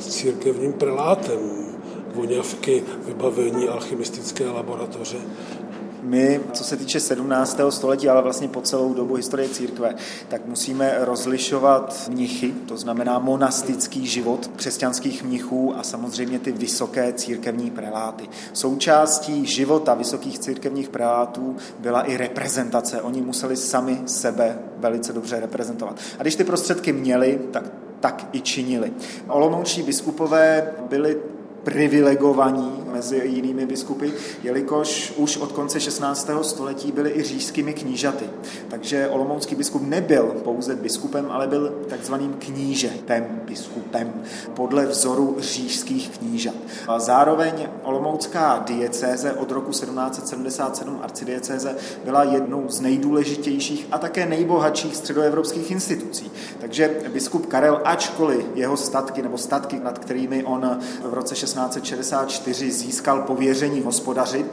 s 0.00 0.06
církevním 0.06 0.72
prelátem 0.72 1.69
voňavky, 2.14 2.82
vybavení 3.06 3.68
alchymistické 3.68 4.50
laboratoře. 4.50 5.18
My, 6.02 6.40
co 6.52 6.64
se 6.64 6.76
týče 6.76 7.00
17. 7.00 7.60
století, 7.70 8.08
ale 8.08 8.22
vlastně 8.22 8.48
po 8.48 8.60
celou 8.60 8.94
dobu 8.94 9.14
historie 9.14 9.48
církve, 9.48 9.94
tak 10.28 10.46
musíme 10.46 10.96
rozlišovat 11.00 12.08
mnichy, 12.08 12.54
to 12.66 12.76
znamená 12.76 13.18
monastický 13.18 14.06
život 14.06 14.50
křesťanských 14.56 15.24
mnichů 15.24 15.74
a 15.76 15.82
samozřejmě 15.82 16.38
ty 16.38 16.52
vysoké 16.52 17.12
církevní 17.12 17.70
preláty. 17.70 18.28
Součástí 18.52 19.46
života 19.46 19.94
vysokých 19.94 20.38
církevních 20.38 20.88
prelátů 20.88 21.56
byla 21.78 22.02
i 22.02 22.16
reprezentace. 22.16 23.02
Oni 23.02 23.22
museli 23.22 23.56
sami 23.56 24.02
sebe 24.06 24.58
velice 24.76 25.12
dobře 25.12 25.40
reprezentovat. 25.40 25.96
A 26.18 26.22
když 26.22 26.36
ty 26.36 26.44
prostředky 26.44 26.92
měli, 26.92 27.40
tak 27.50 27.64
tak 28.00 28.26
i 28.32 28.40
činili. 28.40 28.92
Olomoučtí 29.28 29.82
biskupové 29.82 30.72
byli 30.88 31.16
privilegovaní 31.64 32.79
mezi 32.92 33.22
jinými 33.24 33.66
biskupy, 33.66 34.08
jelikož 34.42 35.12
už 35.16 35.36
od 35.36 35.52
konce 35.52 35.80
16. 35.80 36.30
století 36.42 36.92
byli 36.92 37.10
i 37.10 37.22
říšskými 37.22 37.74
knížaty. 37.74 38.24
Takže 38.68 39.08
olomoucký 39.08 39.54
biskup 39.54 39.82
nebyl 39.82 40.24
pouze 40.44 40.76
biskupem, 40.76 41.26
ale 41.30 41.46
byl 41.46 41.72
takzvaným 41.88 42.32
knížetem, 42.38 43.40
biskupem, 43.44 44.22
podle 44.54 44.86
vzoru 44.86 45.36
říšských 45.38 46.18
knížat. 46.18 46.54
A 46.88 46.98
zároveň 46.98 47.68
olomoucká 47.82 48.64
diecéze 48.66 49.32
od 49.32 49.50
roku 49.50 49.70
1777 49.70 50.98
arcidiecéze 51.02 51.76
byla 52.04 52.24
jednou 52.24 52.64
z 52.68 52.80
nejdůležitějších 52.80 53.86
a 53.92 53.98
také 53.98 54.26
nejbohatších 54.26 54.96
středoevropských 54.96 55.70
institucí. 55.70 56.30
Takže 56.60 56.96
biskup 57.12 57.46
Karel, 57.46 57.80
ačkoliv 57.84 58.46
jeho 58.54 58.76
statky 58.76 59.22
nebo 59.22 59.38
statky, 59.38 59.80
nad 59.80 59.98
kterými 59.98 60.44
on 60.44 60.78
v 61.04 61.14
roce 61.14 61.34
1664 61.34 62.72
získal 62.80 63.22
pověření 63.22 63.82
hospodařit, 63.82 64.46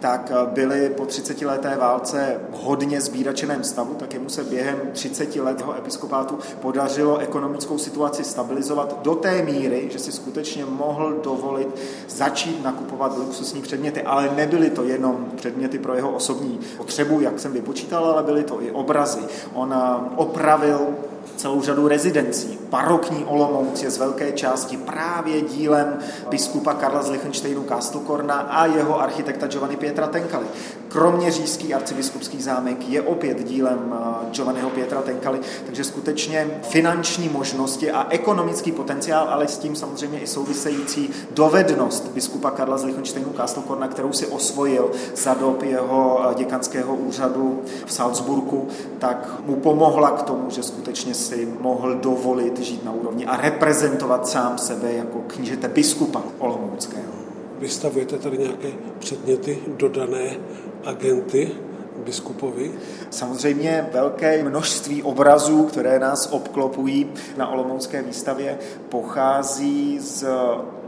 tak 0.00 0.32
byly 0.52 0.90
po 0.90 1.06
30 1.06 1.42
leté 1.42 1.76
válce 1.76 2.40
hodně 2.52 3.00
zbíračeném 3.00 3.64
stavu, 3.64 3.94
tak 3.94 4.14
jemu 4.14 4.28
se 4.28 4.44
během 4.44 4.78
30 4.92 5.36
let 5.36 5.58
jeho 5.58 5.76
episkopátu 5.76 6.38
podařilo 6.60 7.18
ekonomickou 7.18 7.78
situaci 7.78 8.24
stabilizovat 8.24 9.02
do 9.02 9.14
té 9.14 9.42
míry, 9.42 9.88
že 9.92 9.98
si 9.98 10.12
skutečně 10.12 10.64
mohl 10.64 11.20
dovolit 11.24 11.68
začít 12.08 12.64
nakupovat 12.64 13.18
luxusní 13.18 13.62
předměty, 13.62 14.02
ale 14.02 14.30
nebyly 14.36 14.70
to 14.70 14.82
jenom 14.82 15.26
předměty 15.36 15.78
pro 15.78 15.94
jeho 15.94 16.10
osobní 16.10 16.60
potřebu, 16.76 17.20
jak 17.20 17.40
jsem 17.40 17.52
vypočítal, 17.52 18.04
ale 18.04 18.22
byly 18.22 18.44
to 18.44 18.62
i 18.62 18.70
obrazy. 18.70 19.20
On 19.54 19.74
opravil 20.16 20.86
celou 21.36 21.62
řadu 21.62 21.88
rezidencí. 21.88 22.58
Barokní 22.70 23.24
Olomouc 23.24 23.82
je 23.82 23.90
z 23.90 23.98
velké 23.98 24.32
části 24.32 24.76
právě 24.76 25.40
dílem 25.40 25.98
biskupa 26.30 26.74
Karla 26.74 27.02
z 27.02 27.10
Lichtensteinu 27.10 27.62
Kastelkorna 27.62 28.34
a 28.34 28.66
jeho 28.66 29.00
architekta 29.00 29.46
Giovanni 29.46 29.76
Pietra 29.76 30.06
Tenkali. 30.06 30.46
Kroměřížský 30.88 31.74
arcibiskupský 31.74 32.42
zámek 32.42 32.88
je 32.88 33.02
opět 33.02 33.44
dílem 33.44 33.94
eh, 33.94 34.30
Giovanniho 34.30 34.70
Pietra 34.70 35.02
Tenkali, 35.02 35.40
takže 35.66 35.84
skutečně 35.84 36.60
finanční 36.62 37.28
možnosti 37.28 37.90
a 37.90 38.06
ekonomický 38.10 38.72
potenciál, 38.72 39.28
ale 39.28 39.48
s 39.48 39.58
tím 39.58 39.76
samozřejmě 39.76 40.18
i 40.20 40.26
související 40.26 41.10
dovednost 41.30 42.08
biskupa 42.08 42.50
Karla 42.50 42.78
z 42.78 42.84
Lichtensteinu 42.84 43.30
Kastelkorna, 43.30 43.88
kterou 43.88 44.12
si 44.12 44.26
osvojil 44.26 44.90
za 45.16 45.34
dob 45.34 45.62
jeho 45.62 46.30
eh, 46.30 46.34
děkanského 46.34 46.94
úřadu 46.94 47.62
v 47.86 47.92
Salzburgu, 47.92 48.68
tak 48.98 49.28
mu 49.46 49.56
pomohla 49.56 50.10
k 50.10 50.22
tomu, 50.22 50.50
že 50.50 50.62
skutečně 50.62 51.13
si 51.14 51.48
mohl 51.60 51.94
dovolit 51.94 52.60
žít 52.60 52.84
na 52.84 52.92
úrovni 52.92 53.26
a 53.26 53.36
reprezentovat 53.36 54.28
sám 54.28 54.58
sebe 54.58 54.92
jako 54.92 55.18
knížete 55.26 55.68
biskupa 55.68 56.22
Olomouckého. 56.38 57.12
Vystavujete 57.58 58.18
tady 58.18 58.38
nějaké 58.38 58.68
předměty 58.98 59.58
dodané 59.66 60.36
agenty 60.84 61.52
biskupovi? 62.04 62.72
Samozřejmě 63.10 63.88
velké 63.92 64.44
množství 64.44 65.02
obrazů, 65.02 65.64
které 65.64 65.98
nás 65.98 66.28
obklopují 66.32 67.10
na 67.36 67.48
Olomoucké 67.48 68.02
výstavě, 68.02 68.58
pochází 68.88 69.98
z 70.00 70.26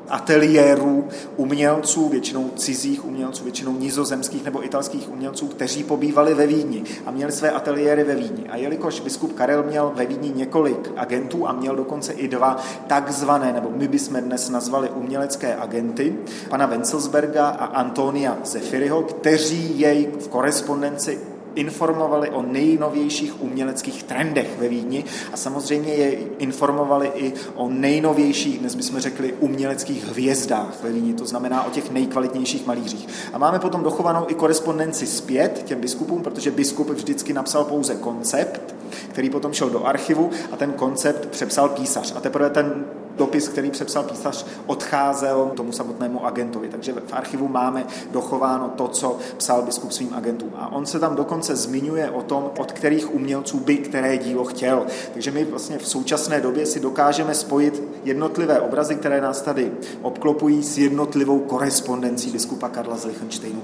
ateliérů 0.09 1.09
umělců, 1.37 2.09
většinou 2.09 2.51
cizích 2.57 3.05
umělců, 3.05 3.45
většinou 3.45 3.73
nizozemských 3.73 4.45
nebo 4.45 4.65
italských 4.65 5.13
umělců, 5.13 5.47
kteří 5.47 5.85
pobývali 5.85 6.35
ve 6.35 6.47
Vídni 6.47 6.83
a 7.07 7.11
měli 7.11 7.33
své 7.33 7.51
ateliéry 7.51 8.05
ve 8.05 8.15
Vídni. 8.15 8.49
A 8.49 8.57
jelikož 8.57 9.01
biskup 9.01 9.33
Karel 9.33 9.63
měl 9.63 9.93
ve 9.95 10.07
Vídni 10.07 10.33
několik 10.35 10.93
agentů 10.97 11.49
a 11.49 11.53
měl 11.53 11.77
dokonce 11.77 12.13
i 12.13 12.29
dva 12.29 12.57
takzvané, 12.87 13.53
nebo 13.53 13.71
my 13.75 13.89
bychom 13.89 14.21
dnes 14.21 14.49
nazvali 14.49 14.91
umělecké 14.91 15.57
agenty, 15.57 16.17
pana 16.49 16.67
Wencelsberga 16.67 17.49
a 17.49 17.65
Antonia 17.65 18.39
Zefiriho, 18.45 19.03
kteří 19.03 19.81
jej 19.81 20.07
v 20.21 20.29
korespondenci 20.29 21.36
informovali 21.57 22.31
o 22.31 22.43
nejnovějších 22.43 23.43
uměleckých 23.43 24.03
trendech 24.03 24.59
ve 24.59 24.69
Vídni 24.69 25.05
a 25.33 25.37
samozřejmě 25.37 25.95
je 25.95 26.13
informovali 26.39 27.13
i 27.15 27.33
o 27.55 27.69
nejnovějších, 27.69 28.59
dnes 28.59 28.75
bychom 28.75 29.01
řekli, 29.01 29.35
uměleckých 29.41 30.05
hvězdách 30.05 30.83
ve 30.83 30.93
Vídni, 30.93 31.15
to 31.15 31.27
znamená 31.27 31.67
o 31.67 31.71
těch 31.71 31.91
nejkvalitnějších 31.91 32.67
malířích. 32.67 33.09
A 33.33 33.39
máme 33.39 33.59
potom 33.59 33.83
dochovanou 33.83 34.25
i 34.29 34.35
korespondenci 34.35 35.07
zpět 35.07 35.63
těm 35.65 35.81
biskupům, 35.81 36.23
protože 36.23 36.51
biskup 36.51 36.91
vždycky 36.91 37.33
napsal 37.33 37.65
pouze 37.65 37.95
koncept, 37.95 38.75
který 39.09 39.31
potom 39.31 39.53
šel 39.53 39.71
do 39.71 39.85
archivu 39.85 40.31
a 40.53 40.57
ten 40.57 40.73
koncept 40.73 41.27
přepsal 41.27 41.69
písař. 41.69 42.15
A 42.17 42.21
teprve 42.21 42.51
ten 42.51 42.85
dopis, 43.17 43.49
který 43.49 43.71
přepsal 43.71 44.03
písař, 44.03 44.47
odcházel 44.67 45.53
tomu 45.57 45.73
samotnému 45.73 46.27
agentovi. 46.27 46.69
Takže 46.69 46.93
v 46.93 47.13
archivu 47.13 47.49
máme 47.49 47.87
dochováno 48.11 48.69
to, 48.69 48.89
co 48.89 49.19
psal 49.37 49.63
biskup 49.63 49.93
svým 49.93 50.15
agentům. 50.15 50.53
A 50.57 50.73
on 50.73 50.87
se 50.87 50.99
tam 50.99 51.17
dokonce 51.17 51.57
zmiňuje 51.57 52.11
o 52.11 52.23
tom, 52.23 52.51
od 52.59 52.73
kterých 52.73 53.15
umělců 53.15 53.61
by 53.61 53.77
které 53.77 54.19
dílo 54.19 54.45
chtěl. 54.45 54.87
Takže 55.13 55.31
my 55.31 55.45
vlastně 55.45 55.79
v 55.79 55.89
současné 55.89 56.41
době 56.41 56.67
si 56.67 56.81
dokážeme 56.81 57.35
spojit 57.35 57.83
jednotlivé 58.05 58.61
obrazy, 58.61 58.95
které 58.95 59.21
nás 59.21 59.43
tady 59.43 59.73
obklopují 60.03 60.63
s 60.63 60.79
jednotlivou 60.79 61.39
korespondencí 61.39 62.31
biskupa 62.31 62.69
Karla 62.69 62.97
z 62.97 63.05
Lichtensteinu. 63.05 63.63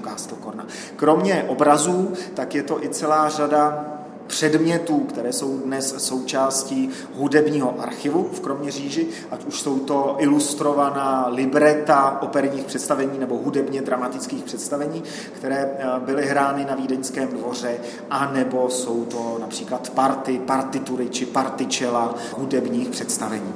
Kromě 0.95 1.45
obrazů, 1.47 2.13
tak 2.33 2.55
je 2.55 2.63
to 2.63 2.83
i 2.83 2.89
celá 2.89 3.29
řada 3.29 3.85
předmětů, 4.27 4.99
které 4.99 5.33
jsou 5.33 5.57
dnes 5.57 5.95
součástí 5.97 6.89
hudebního 7.15 7.79
archivu 7.79 8.29
v 8.33 8.39
Kroměříži, 8.39 9.07
ať 9.31 9.45
už 9.45 9.61
jsou 9.61 9.79
to 9.79 10.15
ilustrovaná 10.19 11.27
libreta 11.27 12.21
operních 12.21 12.65
představení 12.65 13.19
nebo 13.19 13.37
hudebně 13.37 13.81
dramatických 13.81 14.43
představení, 14.43 15.03
které 15.33 15.77
eh, 15.77 15.85
byly 15.99 16.25
hrány 16.25 16.65
na 16.65 16.75
Vídeňském 16.75 17.27
dvoře, 17.29 17.77
a 18.09 18.31
nebo 18.31 18.69
jsou 18.69 19.05
to 19.05 19.37
například 19.41 19.89
party, 19.89 20.41
partitury 20.45 21.09
či 21.09 21.25
partičela 21.25 22.15
hudebních 22.37 22.89
představení. 22.89 23.53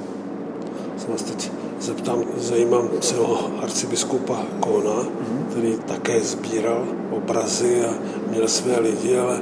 Se 0.98 1.10
vás 1.12 1.22
teď 1.22 1.50
zeptám, 1.80 2.24
zajímám 2.36 2.88
se 3.00 3.18
o 3.18 3.50
arcibiskupa 3.62 4.42
Kona, 4.60 5.02
mm-hmm. 5.02 5.46
který 5.50 5.78
také 5.86 6.20
sbíral 6.20 6.86
obrazy 7.10 7.84
a 7.84 7.94
měl 8.30 8.48
své 8.48 8.80
lidi, 8.80 9.18
ale 9.18 9.40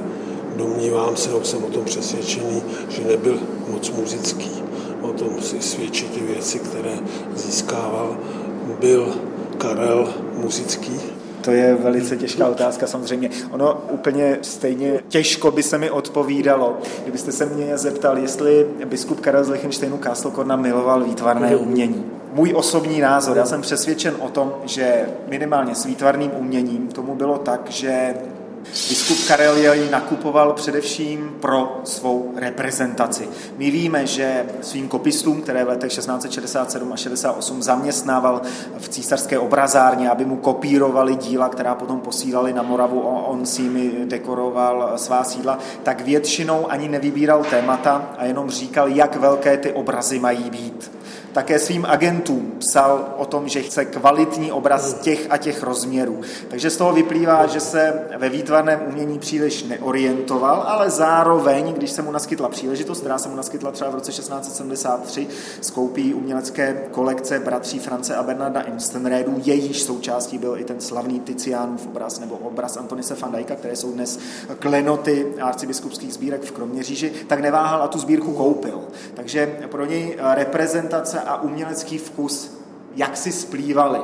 domnívám 0.57 1.15
se, 1.15 1.29
jsem 1.43 1.63
o 1.63 1.67
tom 1.67 1.85
přesvědčený, 1.85 2.63
že 2.89 3.03
nebyl 3.03 3.39
moc 3.67 3.91
muzický. 3.91 4.51
O 5.01 5.07
tom 5.07 5.41
si 5.41 5.61
svědčí 5.61 6.05
ty 6.05 6.19
věci, 6.19 6.59
které 6.59 6.99
získával. 7.35 8.17
Byl 8.79 9.15
Karel 9.57 10.13
muzický? 10.33 10.99
To 11.41 11.51
je 11.51 11.75
velice 11.75 12.17
těžká 12.17 12.47
otázka 12.47 12.87
samozřejmě. 12.87 13.29
Ono 13.51 13.81
úplně 13.91 14.39
stejně 14.41 14.99
těžko 15.07 15.51
by 15.51 15.63
se 15.63 15.77
mi 15.77 15.89
odpovídalo, 15.89 16.77
kdybyste 17.03 17.31
se 17.31 17.45
mě 17.45 17.77
zeptal, 17.77 18.17
jestli 18.17 18.67
biskup 18.85 19.19
Karel 19.19 19.43
z 19.43 19.49
Lichtensteinu 19.49 19.97
Kastelkorna 19.97 20.55
miloval 20.55 21.03
výtvarné 21.03 21.55
umění. 21.55 22.05
Můj 22.33 22.53
osobní 22.55 22.99
názor, 22.99 23.37
já 23.37 23.45
jsem 23.45 23.61
přesvědčen 23.61 24.15
o 24.19 24.29
tom, 24.29 24.53
že 24.65 25.09
minimálně 25.27 25.75
s 25.75 25.85
výtvarným 25.85 26.31
uměním 26.37 26.87
tomu 26.87 27.15
bylo 27.15 27.37
tak, 27.37 27.61
že 27.69 28.13
Biskup 28.71 29.27
Karel 29.27 29.57
jej 29.57 29.89
nakupoval 29.89 30.53
především 30.53 31.35
pro 31.39 31.81
svou 31.83 32.33
reprezentaci. 32.35 33.29
My 33.57 33.71
víme, 33.71 34.07
že 34.07 34.45
svým 34.61 34.87
kopistům, 34.87 35.41
které 35.41 35.65
v 35.65 35.67
letech 35.67 35.91
1667 35.91 36.93
a 36.93 36.97
68 36.97 37.63
zaměstnával 37.63 38.41
v 38.77 38.89
císařské 38.89 39.39
obrazárně, 39.39 40.09
aby 40.09 40.25
mu 40.25 40.35
kopírovali 40.35 41.15
díla, 41.15 41.49
která 41.49 41.75
potom 41.75 41.99
posílali 41.99 42.53
na 42.53 42.63
Moravu 42.63 42.99
on 43.01 43.45
si 43.45 43.61
jimi 43.61 43.91
dekoroval 44.05 44.93
svá 44.95 45.23
sídla, 45.23 45.59
tak 45.83 46.01
většinou 46.01 46.71
ani 46.71 46.89
nevybíral 46.89 47.43
témata 47.43 48.09
a 48.17 48.25
jenom 48.25 48.49
říkal, 48.49 48.87
jak 48.87 49.15
velké 49.15 49.57
ty 49.57 49.71
obrazy 49.71 50.19
mají 50.19 50.49
být 50.49 50.91
také 51.37 51.59
svým 51.59 51.85
agentům 51.85 52.51
psal 52.59 53.13
o 53.17 53.25
tom, 53.25 53.47
že 53.47 53.61
chce 53.61 53.85
kvalitní 53.85 54.51
obraz 54.51 54.93
těch 54.93 55.27
a 55.29 55.37
těch 55.37 55.63
rozměrů. 55.63 56.21
Takže 56.47 56.69
z 56.69 56.77
toho 56.77 56.93
vyplývá, 56.93 57.47
že 57.47 57.59
se 57.59 58.01
ve 58.17 58.29
výtvarném 58.29 58.81
umění 58.87 59.19
příliš 59.19 59.63
neorientoval, 59.63 60.63
ale 60.67 60.89
zároveň, 60.89 61.73
když 61.73 61.91
se 61.91 62.01
mu 62.01 62.11
naskytla 62.11 62.49
příležitost, 62.49 62.99
která 62.99 63.17
se 63.17 63.29
mu 63.29 63.35
naskytla 63.35 63.71
třeba 63.71 63.89
v 63.89 63.95
roce 63.95 64.11
1673, 64.11 65.27
skoupí 65.61 66.13
umělecké 66.13 66.83
kolekce 66.91 67.39
bratří 67.39 67.79
France 67.79 68.15
a 68.15 68.23
Bernarda 68.23 68.61
Imstenrédů, 68.61 69.41
jejíž 69.45 69.83
součástí 69.83 70.37
byl 70.37 70.57
i 70.57 70.63
ten 70.63 70.81
slavný 70.81 71.19
Tizianův 71.19 71.87
obraz 71.87 72.19
nebo 72.19 72.35
obraz 72.35 72.77
Antonise 72.77 73.15
van 73.15 73.31
Dijka, 73.31 73.55
které 73.55 73.75
jsou 73.75 73.91
dnes 73.91 74.19
klenoty 74.59 75.27
arcibiskupských 75.41 76.13
sbírek 76.13 76.43
v 76.43 76.51
Kroměříži, 76.51 77.11
tak 77.27 77.39
neváhal 77.39 77.83
a 77.83 77.87
tu 77.87 77.99
sbírku 77.99 78.33
koupil. 78.33 78.81
Takže 79.13 79.57
pro 79.71 79.85
něj 79.85 80.17
reprezentace 80.33 81.26
a 81.27 81.41
umělecký 81.41 81.97
vkus 81.97 82.57
jak 82.97 83.17
si 83.17 83.31
splývali. 83.31 83.99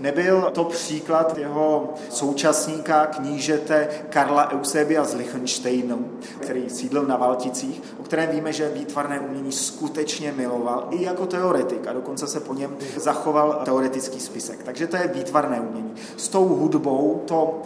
Nebyl 0.00 0.50
to 0.52 0.64
příklad 0.64 1.38
jeho 1.38 1.94
současníka 2.10 3.06
knížete 3.06 3.88
Karla 4.08 4.52
Eusebia 4.52 5.04
z 5.04 5.14
Lichtensteinu, 5.14 6.10
který 6.40 6.70
sídlil 6.70 7.06
na 7.06 7.16
Valticích, 7.16 7.82
o 8.00 8.02
kterém 8.02 8.30
víme, 8.30 8.52
že 8.52 8.68
výtvarné 8.68 9.20
umění 9.20 9.52
skutečně 9.52 10.32
miloval 10.32 10.86
i 10.90 11.02
jako 11.02 11.26
teoretik 11.26 11.86
a 11.86 11.92
dokonce 11.92 12.26
se 12.26 12.40
po 12.40 12.54
něm 12.54 12.76
zachoval 12.96 13.60
teoretický 13.64 14.20
spisek. 14.20 14.62
Takže 14.62 14.86
to 14.86 14.96
je 14.96 15.10
výtvarné 15.14 15.60
umění. 15.60 15.94
S 16.16 16.28
tou 16.28 16.48
hudbou 16.48 17.22
to 17.26 17.62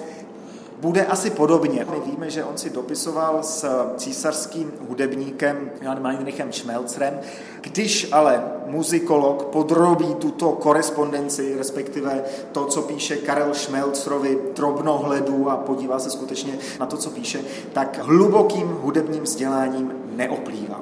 bude 0.80 1.06
asi 1.06 1.30
podobně. 1.30 1.86
My 1.90 2.10
víme, 2.10 2.30
že 2.30 2.44
on 2.44 2.58
si 2.58 2.70
dopisoval 2.70 3.42
s 3.42 3.66
císařským 3.96 4.72
hudebníkem 4.88 5.70
Jan 5.80 6.02
Meinrichem 6.02 6.52
Schmelzrem. 6.52 7.20
Když 7.60 8.12
ale 8.12 8.44
muzikolog 8.66 9.44
podrobí 9.44 10.14
tuto 10.14 10.52
korespondenci, 10.52 11.54
respektive 11.58 12.22
to, 12.52 12.64
co 12.64 12.82
píše 12.82 13.16
Karel 13.16 13.54
Schmelzrovi 13.54 14.38
drobnohledu 14.56 15.50
a 15.50 15.56
podívá 15.56 15.98
se 15.98 16.10
skutečně 16.10 16.58
na 16.80 16.86
to, 16.86 16.96
co 16.96 17.10
píše, 17.10 17.40
tak 17.72 17.98
hlubokým 18.02 18.68
hudebním 18.68 19.22
vzděláním 19.22 19.92
neoplýval. 20.16 20.80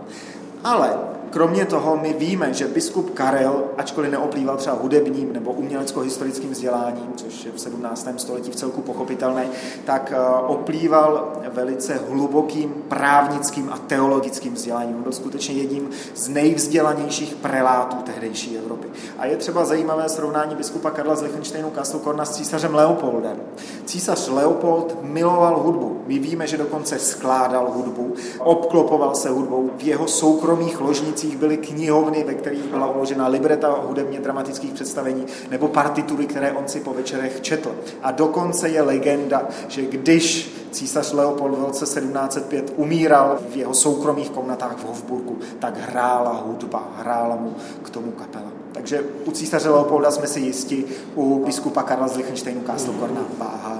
Ale 0.65 1.16
Kromě 1.31 1.65
toho 1.65 1.97
my 2.03 2.13
víme, 2.13 2.55
že 2.55 2.67
biskup 2.67 3.15
Karel, 3.15 3.65
ačkoliv 3.79 4.11
neoplýval 4.11 4.57
třeba 4.57 4.77
hudebním 4.77 5.33
nebo 5.33 5.53
umělecko-historickým 5.53 6.51
vzděláním, 6.51 7.13
což 7.17 7.45
je 7.45 7.53
v 7.53 7.61
17. 7.61 8.09
století 8.17 8.51
v 8.51 8.57
celku 8.57 8.83
pochopitelné, 8.83 9.49
tak 9.85 10.13
eh, 10.17 10.19
oplýval 10.47 11.33
velice 11.53 12.01
hlubokým 12.11 12.75
právnickým 12.89 13.71
a 13.73 13.79
teologickým 13.79 14.55
vzděláním. 14.55 14.97
On 14.97 15.03
byl 15.03 15.13
skutečně 15.13 15.55
jedním 15.55 15.91
z 16.15 16.29
nejvzdělanějších 16.29 17.35
prelátů 17.35 17.97
tehdejší 17.97 18.59
Evropy. 18.59 18.89
A 19.19 19.27
je 19.27 19.37
třeba 19.37 19.65
zajímavé 19.65 20.09
srovnání 20.09 20.55
biskupa 20.55 20.91
Karla 20.91 21.17
z 21.17 21.23
Lichtensteinu 21.23 21.71
Kastelkorna 21.71 22.25
s 22.25 22.37
císařem 22.37 22.75
Leopoldem. 22.75 23.37
Císař 23.85 24.29
Leopold 24.29 24.99
miloval 25.03 25.59
hudbu. 25.59 26.03
My 26.07 26.19
víme, 26.19 26.47
že 26.47 26.57
dokonce 26.57 26.99
skládal 26.99 27.71
hudbu, 27.71 28.15
obklopoval 28.39 29.15
se 29.15 29.29
hudbou. 29.31 29.71
V 29.77 29.83
jeho 29.83 30.09
soukromých 30.09 30.81
ložnicích 30.81 31.16
byly 31.25 31.57
knihovny, 31.57 32.25
ve 32.25 32.35
kterých 32.35 32.65
byla 32.65 32.91
uložena 32.91 33.29
libreta 33.29 33.81
hudebně 33.87 34.21
dramatických 34.21 34.73
představení 34.73 35.27
nebo 35.51 35.69
partitury, 35.69 36.27
které 36.27 36.53
on 36.53 36.69
si 36.69 36.81
po 36.81 36.95
večerech 36.95 37.41
četl. 37.41 37.75
A 38.03 38.11
dokonce 38.11 38.69
je 38.69 38.83
legenda, 38.83 39.49
že 39.69 39.83
když 39.83 40.57
císař 40.71 41.13
Leopold 41.13 41.59
v 41.59 41.65
roce 41.65 41.85
1705 41.85 42.73
umíral 42.77 43.39
v 43.51 43.57
jeho 43.57 43.75
soukromých 43.75 44.31
komnatách 44.31 44.77
v 44.77 44.85
Hofburgu, 44.85 45.39
tak 45.59 45.79
hrála 45.81 46.33
hudba, 46.47 46.89
hrála 46.97 47.37
mu 47.37 47.55
k 47.83 47.91
tomu 47.91 48.11
kapela. 48.11 48.53
Takže 48.73 49.05
u 49.25 49.31
císaře 49.31 49.71
Leopolda 49.71 50.11
jsme 50.11 50.27
si 50.27 50.41
jisti, 50.41 50.85
u 51.15 51.45
biskupa 51.45 51.83
Karla 51.83 52.09
z 52.09 52.17
Lichtensteinu 52.17 52.61
Kastelkorna 52.61 53.21
váháme. 53.39 53.76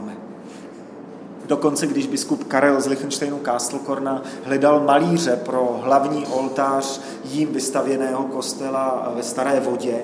Dokonce, 1.47 1.87
když 1.87 2.07
biskup 2.07 2.45
Karel 2.45 2.81
z 2.81 2.87
Lichtensteinu 2.87 3.39
Kastelkorna 3.39 4.23
hledal 4.45 4.81
malíře 4.81 5.41
pro 5.45 5.81
hlavní 5.83 6.27
oltář 6.27 7.01
jím 7.25 7.53
vystavěného 7.53 8.25
kostela 8.25 9.13
ve 9.17 9.23
Staré 9.23 9.61
vodě, 9.61 9.95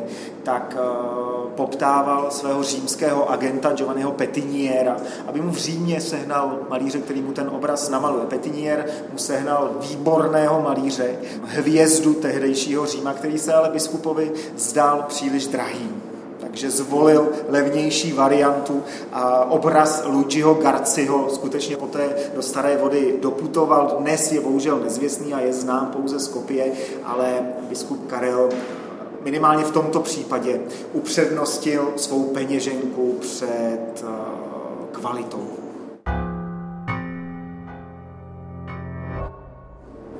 tak 0.42 0.76
eh, 0.78 1.52
poptával 1.56 2.30
svého 2.30 2.62
římského 2.62 3.30
agenta 3.30 3.72
Giovanniho 3.72 4.12
Petiniera, 4.12 4.96
aby 5.26 5.40
mu 5.40 5.50
v 5.50 5.56
Římě 5.56 6.00
sehnal 6.00 6.58
malíře, 6.68 6.98
který 6.98 7.22
mu 7.22 7.32
ten 7.32 7.48
obraz 7.48 7.88
namaluje. 7.88 8.26
Petinier 8.26 8.86
mu 9.12 9.18
sehnal 9.18 9.70
výborného 9.80 10.62
malíře, 10.62 11.16
hvězdu 11.44 12.14
tehdejšího 12.14 12.86
Říma, 12.86 13.12
který 13.14 13.38
se 13.38 13.54
ale 13.54 13.70
biskupovi 13.70 14.32
zdál 14.56 15.04
příliš 15.08 15.46
drahým 15.46 16.11
takže 16.52 16.70
zvolil 16.70 17.28
levnější 17.48 18.12
variantu 18.12 18.82
a 19.12 19.50
obraz 19.50 20.02
Luigiho 20.06 20.54
Garciho 20.54 21.30
skutečně 21.30 21.76
poté 21.76 22.14
do 22.34 22.42
Staré 22.42 22.76
vody 22.76 23.14
doputoval. 23.22 23.96
Dnes 23.98 24.32
je 24.32 24.40
bohužel 24.40 24.78
nezvěstný 24.78 25.34
a 25.34 25.40
je 25.40 25.52
znám 25.52 25.86
pouze 25.86 26.18
z 26.18 26.28
kopie, 26.28 26.72
ale 27.04 27.40
biskup 27.68 28.06
Karel 28.06 28.48
minimálně 29.24 29.64
v 29.64 29.70
tomto 29.70 30.00
případě 30.00 30.60
upřednostil 30.92 31.92
svou 31.96 32.22
peněženku 32.22 33.16
před 33.20 34.04
eh, 34.04 34.08
kvalitou. 34.92 35.61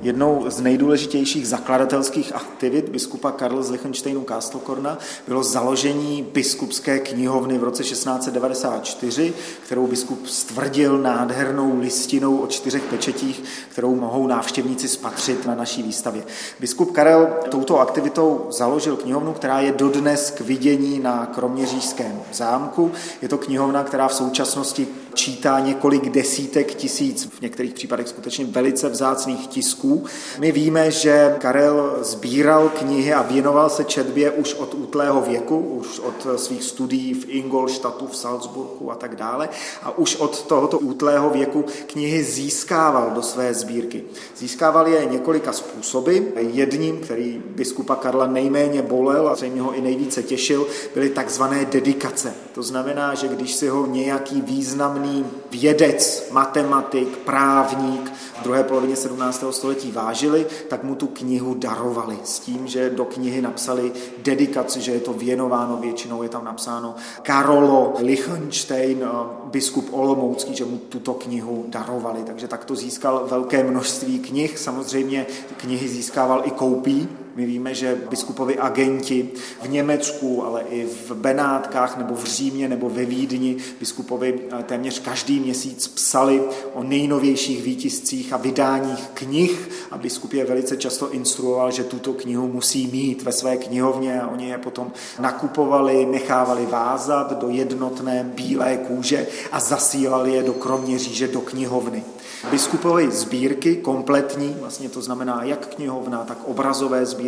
Jednou 0.03 0.45
z 0.47 0.61
nejdůležitějších 0.61 1.47
zakladatelských 1.47 2.35
aktivit 2.35 2.89
biskupa 2.89 3.31
Karla 3.31 3.61
z 3.61 3.69
Lichtensteinu 3.69 4.21
Kastelkorna 4.21 4.97
bylo 5.27 5.43
založení 5.43 6.27
biskupské 6.33 6.99
knihovny 6.99 7.57
v 7.57 7.63
roce 7.63 7.83
1694, 7.83 9.33
kterou 9.65 9.87
biskup 9.87 10.27
stvrdil 10.27 10.97
nádhernou 10.97 11.79
listinou 11.79 12.37
o 12.37 12.47
čtyřech 12.47 12.83
pečetích, 12.83 13.43
kterou 13.69 13.95
mohou 13.95 14.27
návštěvníci 14.27 14.87
spatřit 14.87 15.45
na 15.45 15.55
naší 15.55 15.83
výstavě. 15.83 16.23
Biskup 16.59 16.91
Karel 16.91 17.27
touto 17.49 17.79
aktivitou 17.79 18.45
založil 18.49 18.95
knihovnu, 18.95 19.33
která 19.33 19.59
je 19.59 19.71
dodnes 19.71 20.31
k 20.31 20.41
vidění 20.41 20.99
na 20.99 21.25
Kroměřížském 21.25 22.21
zámku. 22.33 22.91
Je 23.21 23.29
to 23.29 23.37
knihovna, 23.37 23.83
která 23.83 24.07
v 24.07 24.13
současnosti 24.13 24.87
čítá 25.13 25.59
několik 25.59 26.09
desítek 26.09 26.75
tisíc, 26.75 27.25
v 27.25 27.41
některých 27.41 27.73
případech 27.73 28.07
skutečně 28.07 28.45
velice 28.45 28.89
vzácných 28.89 29.47
tisků. 29.47 29.92
My 30.39 30.51
víme, 30.51 30.91
že 30.91 31.35
Karel 31.39 31.97
sbíral 32.01 32.69
knihy 32.69 33.13
a 33.13 33.21
věnoval 33.21 33.69
se 33.69 33.83
četbě 33.83 34.31
už 34.31 34.53
od 34.53 34.73
útlého 34.73 35.21
věku, 35.21 35.57
už 35.59 35.99
od 35.99 36.27
svých 36.39 36.63
studií 36.63 37.13
v 37.13 37.29
Ingolstadtu, 37.29 38.07
v 38.07 38.15
Salzburgu 38.15 38.91
a 38.91 38.95
tak 38.95 39.15
dále. 39.15 39.49
A 39.83 39.97
už 39.97 40.15
od 40.15 40.41
tohoto 40.41 40.79
útlého 40.79 41.29
věku 41.29 41.65
knihy 41.85 42.23
získával 42.23 43.11
do 43.15 43.21
své 43.21 43.53
sbírky. 43.53 44.03
Získával 44.37 44.87
je 44.87 45.05
několika 45.05 45.53
způsoby. 45.53 46.17
Jedním, 46.37 46.97
který 46.97 47.41
biskupa 47.55 47.95
Karla 47.95 48.27
nejméně 48.27 48.81
bolel 48.81 49.27
a 49.27 49.35
zřejmě 49.35 49.61
ho 49.61 49.73
i 49.73 49.81
nejvíce 49.81 50.23
těšil, 50.23 50.67
byly 50.93 51.09
takzvané 51.09 51.65
dedikace. 51.65 52.33
To 52.53 52.63
znamená, 52.63 53.15
že 53.15 53.27
když 53.27 53.55
si 53.55 53.67
ho 53.67 53.85
nějaký 53.85 54.41
významný 54.41 55.25
vědec, 55.53 56.29
matematik, 56.31 57.17
právník 57.17 58.13
v 58.39 58.43
druhé 58.43 58.63
polovině 58.63 58.95
17. 58.95 59.43
století 59.51 59.91
vážili, 59.91 60.45
tak 60.69 60.83
mu 60.83 60.95
tu 60.95 61.07
knihu 61.07 61.53
darovali 61.53 62.17
s 62.23 62.39
tím, 62.39 62.67
že 62.67 62.89
do 62.89 63.05
knihy 63.05 63.41
napsali 63.41 63.91
dedikaci, 64.17 64.81
že 64.81 64.91
je 64.91 64.99
to 64.99 65.13
věnováno, 65.13 65.77
většinou 65.77 66.23
je 66.23 66.29
tam 66.29 66.45
napsáno 66.45 66.95
Karolo 67.21 67.93
Lichtenstein, 67.99 69.03
eh, 69.03 69.07
biskup 69.45 69.93
Olomoucký, 69.93 70.55
že 70.55 70.65
mu 70.65 70.77
tuto 70.77 71.13
knihu 71.13 71.65
darovali. 71.67 72.23
Takže 72.23 72.47
takto 72.47 72.75
získal 72.75 73.27
velké 73.29 73.63
množství 73.63 74.19
knih. 74.19 74.59
Samozřejmě 74.59 75.25
knihy 75.57 75.87
získával 75.87 76.41
i 76.45 76.51
koupí, 76.51 77.09
my 77.35 77.45
víme, 77.45 77.73
že 77.73 77.97
biskupovi 78.09 78.57
agenti 78.57 79.29
v 79.61 79.69
Německu, 79.69 80.45
ale 80.45 80.61
i 80.61 80.85
v 80.85 81.11
Benátkách 81.11 81.97
nebo 81.97 82.15
v 82.15 82.25
Římě 82.25 82.67
nebo 82.69 82.89
ve 82.89 83.05
Vídni 83.05 83.57
biskupovi 83.79 84.39
eh, 84.59 84.63
téměř 84.63 84.99
každý 84.99 85.39
měsíc 85.39 85.87
psali 85.87 86.43
o 86.73 86.83
nejnovějších 86.83 87.63
výtiscích 87.63 88.33
a 88.33 88.37
vydáních 88.37 89.09
knih 89.13 89.69
a 89.91 89.97
biskup 89.97 90.33
je 90.33 90.45
velice 90.45 90.77
často 90.77 91.11
instruoval, 91.11 91.71
že 91.71 91.83
tuto 91.83 92.13
knihu 92.13 92.47
musí 92.47 92.87
mít 92.87 93.23
ve 93.23 93.31
své 93.31 93.57
knihovně 93.57 94.21
a 94.21 94.27
oni 94.27 94.49
je 94.49 94.57
potom 94.57 94.91
nakupovali, 95.19 96.05
nechávali 96.05 96.65
vázat 96.65 97.39
do 97.39 97.49
jednotné 97.49 98.31
bílé 98.35 98.77
kůže 98.77 99.27
a 99.51 99.59
zasílali 99.59 100.33
je 100.33 100.43
do 100.43 100.53
Kroměříže 100.53 101.27
do 101.27 101.41
knihovny. 101.41 102.03
Biskupové 102.51 103.11
sbírky 103.11 103.75
kompletní, 103.75 104.55
vlastně 104.59 104.89
to 104.89 105.01
znamená 105.01 105.43
jak 105.43 105.75
knihovna, 105.75 106.23
tak 106.23 106.37
obrazové 106.45 107.05
sbírky, 107.05 107.22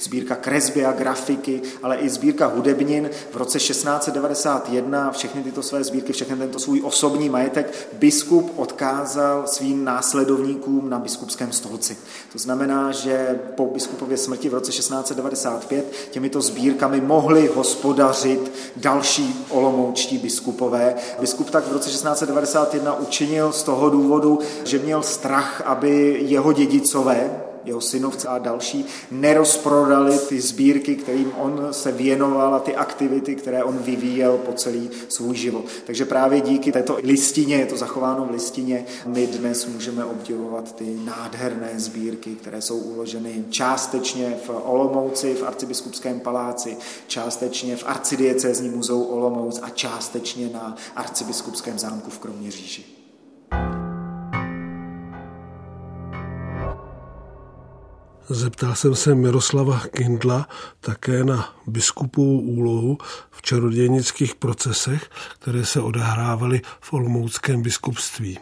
sbírka 0.00 0.34
kresby 0.34 0.84
a 0.84 0.92
grafiky, 0.92 1.62
ale 1.82 1.96
i 1.96 2.08
sbírka 2.08 2.46
hudebnin. 2.46 3.10
V 3.30 3.36
roce 3.36 3.58
1691 3.58 5.10
všechny 5.10 5.42
tyto 5.42 5.62
své 5.62 5.84
sbírky, 5.84 6.12
všechny 6.12 6.36
tento 6.36 6.58
svůj 6.58 6.82
osobní 6.84 7.28
majetek 7.28 7.88
biskup 7.92 8.52
odkázal 8.56 9.46
svým 9.46 9.84
následovníkům 9.84 10.90
na 10.90 10.98
biskupském 10.98 11.52
stolci. 11.52 11.96
To 12.32 12.38
znamená, 12.38 12.92
že 12.92 13.40
po 13.56 13.66
biskupově 13.66 14.16
smrti 14.16 14.48
v 14.48 14.54
roce 14.54 14.72
1695 14.72 15.92
těmito 16.10 16.40
sbírkami 16.40 17.00
mohli 17.00 17.50
hospodařit 17.54 18.52
další 18.76 19.46
olomoučtí 19.50 20.18
biskupové. 20.18 20.94
Biskup 21.20 21.50
tak 21.50 21.68
v 21.68 21.72
roce 21.72 21.90
1691 21.90 22.94
učinil 22.98 23.52
z 23.52 23.62
toho 23.62 23.90
důvodu, 23.90 24.38
že 24.64 24.78
měl 24.78 25.02
strach, 25.02 25.62
aby 25.64 26.18
jeho 26.20 26.52
dědicové, 26.52 27.43
jeho 27.64 27.80
synovce 27.80 28.28
a 28.28 28.38
další, 28.38 28.86
nerozprodali 29.10 30.18
ty 30.18 30.40
sbírky, 30.40 30.96
kterým 30.96 31.32
on 31.36 31.68
se 31.70 31.92
věnoval 31.92 32.54
a 32.54 32.58
ty 32.58 32.76
aktivity, 32.76 33.34
které 33.34 33.64
on 33.64 33.78
vyvíjel 33.78 34.38
po 34.38 34.52
celý 34.52 34.90
svůj 35.08 35.36
život. 35.36 35.64
Takže 35.86 36.04
právě 36.04 36.40
díky 36.40 36.72
této 36.72 36.98
listině, 37.02 37.56
je 37.56 37.66
to 37.66 37.76
zachováno 37.76 38.26
v 38.26 38.30
listině, 38.30 38.84
my 39.06 39.26
dnes 39.26 39.66
můžeme 39.66 40.04
obdivovat 40.04 40.76
ty 40.76 40.98
nádherné 41.04 41.70
sbírky, 41.76 42.34
které 42.34 42.62
jsou 42.62 42.78
uloženy 42.78 43.44
částečně 43.50 44.36
v 44.46 44.50
Olomouci, 44.64 45.34
v 45.34 45.42
arcibiskupském 45.42 46.20
paláci, 46.20 46.76
částečně 47.06 47.76
v 47.76 47.84
arcidiecézním 47.86 48.72
muzeu 48.72 49.02
Olomouc 49.02 49.60
a 49.62 49.68
částečně 49.68 50.50
na 50.52 50.76
arcibiskupském 50.96 51.78
zámku 51.78 52.10
v 52.10 52.18
Kroměříži. 52.18 52.84
Zeptal 58.28 58.74
jsem 58.74 58.94
se 58.94 59.14
Miroslava 59.14 59.80
Kindla 59.80 60.48
také 60.80 61.24
na 61.24 61.54
biskupovou 61.66 62.40
úlohu 62.40 62.98
v 63.30 63.42
čarodějnických 63.42 64.34
procesech, 64.34 65.10
které 65.38 65.64
se 65.66 65.80
odehrávaly 65.80 66.60
v 66.80 66.92
Olomouckém 66.92 67.62
biskupství. 67.62 68.38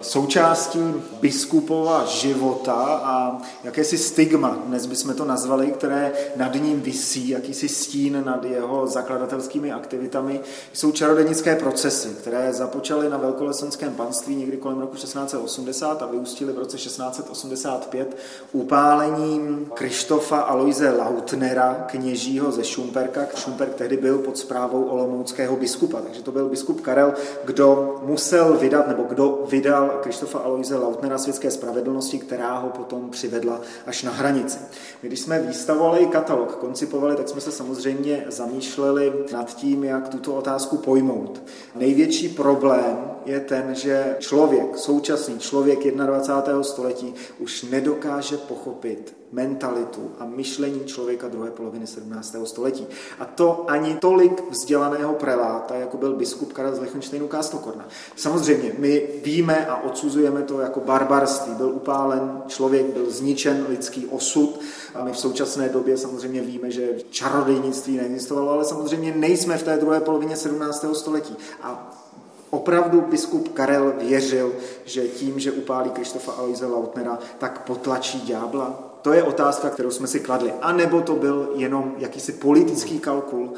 Součástí 0.00 0.94
biskupova 1.20 2.04
života 2.04 2.74
a 3.04 3.42
jakési 3.64 3.98
stigma, 3.98 4.58
dnes 4.66 4.86
bychom 4.86 5.14
to 5.14 5.24
nazvali, 5.24 5.66
které 5.66 6.12
nad 6.36 6.54
ním 6.54 6.80
visí, 6.80 7.28
jakýsi 7.28 7.68
stín 7.68 8.22
nad 8.24 8.44
jeho 8.44 8.86
zakladatelskými 8.86 9.72
aktivitami, 9.72 10.40
jsou 10.72 10.92
čarodenické 10.92 11.56
procesy, 11.56 12.08
které 12.08 12.52
započaly 12.52 13.08
na 13.08 13.16
velkolesenském 13.16 13.94
panství 13.94 14.34
někdy 14.34 14.56
kolem 14.56 14.80
roku 14.80 14.94
1680 14.96 16.02
a 16.02 16.06
vyústily 16.06 16.52
v 16.52 16.58
roce 16.58 16.76
1685 16.76 18.16
upálením 18.52 19.66
Krištofa 19.74 20.38
Aloise 20.38 20.90
Lautnera, 20.90 21.86
kněžího 21.86 22.52
ze 22.52 22.64
Šumperka. 22.64 23.26
Šumperk 23.34 23.74
tehdy 23.74 23.96
byl 23.96 24.18
pod 24.18 24.38
zprávou 24.38 24.84
olomouckého 24.84 25.56
biskupa, 25.56 26.00
takže 26.00 26.22
to 26.22 26.32
byl 26.32 26.48
biskup 26.48 26.80
Karel, 26.80 27.14
kdo 27.44 28.00
musel 28.04 28.56
vydat, 28.56 28.88
nebo 28.88 29.02
kdo 29.02 29.44
vydal 29.48 29.87
Krištofa 29.92 30.38
Aloise 30.38 30.76
Lautnera 30.76 31.18
světské 31.18 31.50
spravedlnosti, 31.50 32.18
která 32.18 32.58
ho 32.58 32.68
potom 32.68 33.10
přivedla 33.10 33.60
až 33.86 34.02
na 34.02 34.10
hranici. 34.10 34.58
My, 35.02 35.08
když 35.08 35.20
jsme 35.20 35.38
výstavovali 35.38 36.06
katalog, 36.06 36.56
koncipovali, 36.56 37.16
tak 37.16 37.28
jsme 37.28 37.40
se 37.40 37.52
samozřejmě 37.52 38.24
zamýšleli 38.28 39.12
nad 39.32 39.56
tím, 39.56 39.84
jak 39.84 40.08
tuto 40.08 40.34
otázku 40.34 40.76
pojmout. 40.76 41.42
Největší 41.74 42.28
problém 42.28 43.10
je 43.26 43.40
ten, 43.40 43.74
že 43.74 44.16
člověk, 44.18 44.76
současný 44.76 45.38
člověk 45.38 45.94
21. 45.94 46.62
století 46.62 47.14
už 47.38 47.62
nedokáže 47.62 48.36
pochopit 48.36 49.17
mentalitu 49.32 50.10
a 50.18 50.24
myšlení 50.24 50.84
člověka 50.84 51.28
druhé 51.28 51.50
poloviny 51.50 51.86
17. 51.86 52.36
století. 52.44 52.86
A 53.18 53.24
to 53.24 53.64
ani 53.68 53.94
tolik 53.94 54.50
vzdělaného 54.50 55.14
preláta, 55.14 55.74
jako 55.74 55.96
byl 55.96 56.16
biskup 56.16 56.52
Karel 56.52 56.74
z 56.74 56.80
Lichtensteinu 56.80 57.28
Kástokorna. 57.28 57.88
Samozřejmě, 58.16 58.72
my 58.78 59.08
víme 59.24 59.66
a 59.66 59.82
odsuzujeme 59.82 60.42
to 60.42 60.60
jako 60.60 60.80
barbarství. 60.80 61.54
Byl 61.54 61.68
upálen 61.68 62.42
člověk, 62.46 62.86
byl 62.86 63.10
zničen 63.10 63.66
lidský 63.68 64.06
osud 64.06 64.60
a 64.94 65.04
my 65.04 65.12
v 65.12 65.18
současné 65.18 65.68
době 65.68 65.96
samozřejmě 65.96 66.40
víme, 66.40 66.70
že 66.70 66.88
čarodejnictví 67.10 67.96
neexistovalo, 67.96 68.50
ale 68.50 68.64
samozřejmě 68.64 69.14
nejsme 69.16 69.58
v 69.58 69.62
té 69.62 69.76
druhé 69.76 70.00
polovině 70.00 70.36
17. 70.36 70.84
století. 70.92 71.36
A 71.62 71.94
Opravdu 72.50 73.00
biskup 73.00 73.48
Karel 73.48 73.92
věřil, 73.98 74.52
že 74.84 75.08
tím, 75.08 75.38
že 75.38 75.52
upálí 75.52 75.90
Krištofa 75.90 76.32
Aloise 76.32 76.66
Lautnera, 76.66 77.18
tak 77.38 77.64
potlačí 77.64 78.20
ďábla? 78.20 78.87
To 79.02 79.12
je 79.12 79.22
otázka, 79.22 79.70
kterou 79.70 79.90
jsme 79.90 80.06
si 80.06 80.20
kladli. 80.20 80.52
A 80.60 80.72
nebo 80.72 81.00
to 81.00 81.14
byl 81.14 81.52
jenom 81.54 81.94
jakýsi 81.98 82.32
politický 82.32 82.98
kalkul, 82.98 83.52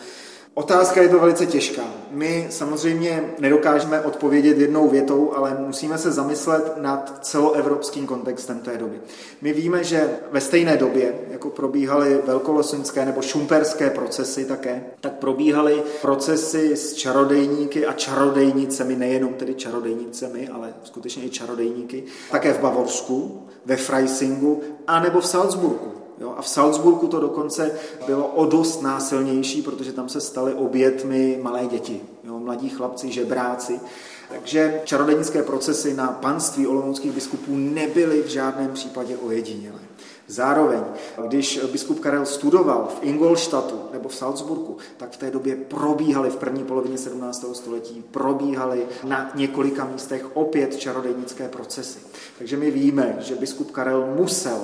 Otázka 0.55 1.03
je 1.03 1.09
to 1.09 1.19
velice 1.19 1.47
těžká. 1.47 1.83
My 2.11 2.47
samozřejmě 2.51 3.35
nedokážeme 3.39 4.01
odpovědět 4.01 4.59
jednou 4.59 4.89
větou, 4.89 5.33
ale 5.35 5.57
musíme 5.59 5.99
se 5.99 6.13
zamyslet 6.13 6.77
nad 6.77 7.19
celoevropským 7.27 8.07
kontextem 8.07 8.59
té 8.59 8.79
doby. 8.79 9.01
My 9.41 9.53
víme, 9.53 9.85
že 9.85 10.11
ve 10.31 10.41
stejné 10.41 10.77
době, 10.77 11.15
jako 11.31 11.51
probíhaly 11.51 12.21
velkolosunské 12.27 13.05
nebo 13.05 13.23
šumperské 13.23 13.91
procesy 13.91 14.45
také, 14.45 14.85
tak 15.01 15.13
probíhaly 15.13 15.83
procesy 16.03 16.77
s 16.77 16.95
čarodejníky 16.95 17.87
a 17.87 17.93
čarodejnicemi, 17.93 18.97
nejenom 18.97 19.35
tedy 19.35 19.55
čarodejnicemi, 19.55 20.49
ale 20.49 20.75
skutečně 20.83 21.25
i 21.25 21.31
čarodejníky, 21.31 22.05
také 22.31 22.53
v 22.53 22.61
Bavorsku, 22.61 23.47
ve 23.65 23.77
Freisingu 23.77 24.63
a 24.87 25.01
nebo 25.01 25.21
v 25.21 25.27
Salzburgu. 25.27 26.00
Jo? 26.21 26.35
A 26.37 26.43
v 26.43 26.49
Salzburgu 26.49 27.07
to 27.07 27.21
dokonce 27.21 27.73
bylo 28.07 28.27
o 28.27 28.47
dost 28.47 28.83
násilnější, 28.83 29.63
protože 29.63 29.93
tam 29.93 30.09
se 30.09 30.21
staly 30.21 30.55
obětmi 30.55 31.39
malé 31.43 31.67
děti, 31.67 32.01
jo? 32.25 32.39
mladí 32.39 32.69
chlapci, 32.69 33.13
žebráci. 33.13 33.81
Takže 34.29 34.81
čarodějnické 34.85 35.43
procesy 35.43 35.95
na 35.95 36.07
panství 36.07 36.67
olomouckých 36.67 37.13
biskupů 37.13 37.57
nebyly 37.57 38.23
v 38.23 38.27
žádném 38.27 38.73
případě 38.73 39.17
ojedinělé. 39.17 39.81
Zároveň, 40.27 40.85
když 41.27 41.61
biskup 41.73 42.01
Karel 42.01 42.27
studoval 42.27 42.89
v 43.01 43.05
Ingolstadtu 43.05 43.81
nebo 43.93 44.09
v 44.09 44.15
Salzburgu, 44.15 44.77
tak 44.97 45.11
v 45.11 45.17
té 45.17 45.31
době 45.31 45.57
probíhaly 45.57 46.31
v 46.31 46.37
první 46.37 46.65
polovině 46.65 46.99
17. 46.99 47.45
století, 47.53 48.05
probíhaly 48.11 48.87
na 49.05 49.31
několika 49.35 49.85
místech 49.85 50.37
opět 50.37 50.77
čarodejnické 50.77 51.49
procesy. 51.49 51.99
Takže 52.39 52.57
my 52.57 52.71
víme, 52.71 53.17
že 53.21 53.35
biskup 53.35 53.71
Karel 53.71 54.07
musel 54.17 54.61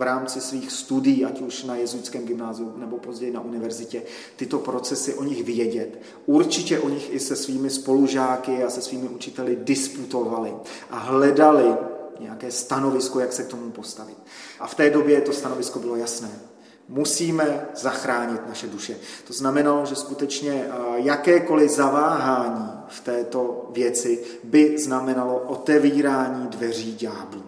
v 0.00 0.02
rámci 0.02 0.40
svých 0.40 0.72
studií, 0.72 1.24
ať 1.24 1.40
už 1.40 1.64
na 1.64 1.76
jezuitském 1.76 2.24
gymnáziu 2.24 2.72
nebo 2.76 2.98
později 2.98 3.32
na 3.32 3.40
univerzitě, 3.40 4.02
tyto 4.36 4.58
procesy 4.58 5.14
o 5.14 5.24
nich 5.24 5.44
vědět. 5.44 6.02
Určitě 6.26 6.78
o 6.78 6.88
nich 6.88 7.12
i 7.12 7.20
se 7.20 7.36
svými 7.36 7.70
spolužáky 7.70 8.64
a 8.64 8.70
se 8.70 8.82
svými 8.82 9.08
učiteli 9.08 9.58
disputovali 9.60 10.54
a 10.90 10.98
hledali 10.98 11.76
nějaké 12.20 12.50
stanovisko, 12.50 13.20
jak 13.20 13.32
se 13.32 13.42
k 13.42 13.48
tomu 13.48 13.70
postavit. 13.70 14.16
A 14.60 14.66
v 14.66 14.74
té 14.74 14.90
době 14.90 15.20
to 15.20 15.32
stanovisko 15.32 15.78
bylo 15.78 15.96
jasné. 15.96 16.30
Musíme 16.88 17.68
zachránit 17.76 18.48
naše 18.48 18.66
duše. 18.66 18.96
To 19.26 19.32
znamenalo, 19.32 19.86
že 19.86 19.96
skutečně 19.96 20.68
jakékoliv 20.94 21.70
zaváhání 21.70 22.70
v 22.88 23.00
této 23.00 23.70
věci 23.72 24.24
by 24.44 24.78
znamenalo 24.78 25.38
otevírání 25.38 26.46
dveří 26.46 26.96
ďáblů. 26.96 27.42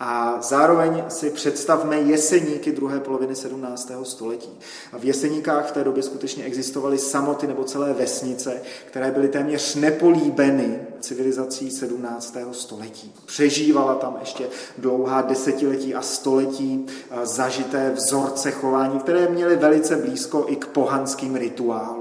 A 0.00 0.38
zároveň 0.42 1.04
si 1.08 1.30
představme 1.30 1.96
jeseníky 1.96 2.72
druhé 2.72 3.00
poloviny 3.00 3.34
17. 3.34 3.92
století. 4.02 4.58
A 4.92 4.98
v 4.98 5.04
jeseníkách 5.04 5.68
v 5.68 5.72
té 5.72 5.84
době 5.84 6.02
skutečně 6.02 6.44
existovaly 6.44 6.98
samoty 6.98 7.46
nebo 7.46 7.64
celé 7.64 7.92
vesnice, 7.92 8.62
které 8.86 9.10
byly 9.10 9.28
téměř 9.28 9.74
nepolíbeny 9.74 10.80
civilizací 11.00 11.70
17. 11.70 12.36
století. 12.52 13.14
Přežívala 13.26 13.94
tam 13.94 14.16
ještě 14.20 14.48
dlouhá 14.78 15.22
desetiletí 15.22 15.94
a 15.94 16.02
století 16.02 16.86
zažité 17.22 17.90
vzorce 17.90 18.50
chování, 18.50 18.98
které 18.98 19.28
měly 19.28 19.56
velice 19.56 19.96
blízko 19.96 20.44
i 20.48 20.56
k 20.56 20.66
pohanským 20.66 21.36
rituálům. 21.36 21.97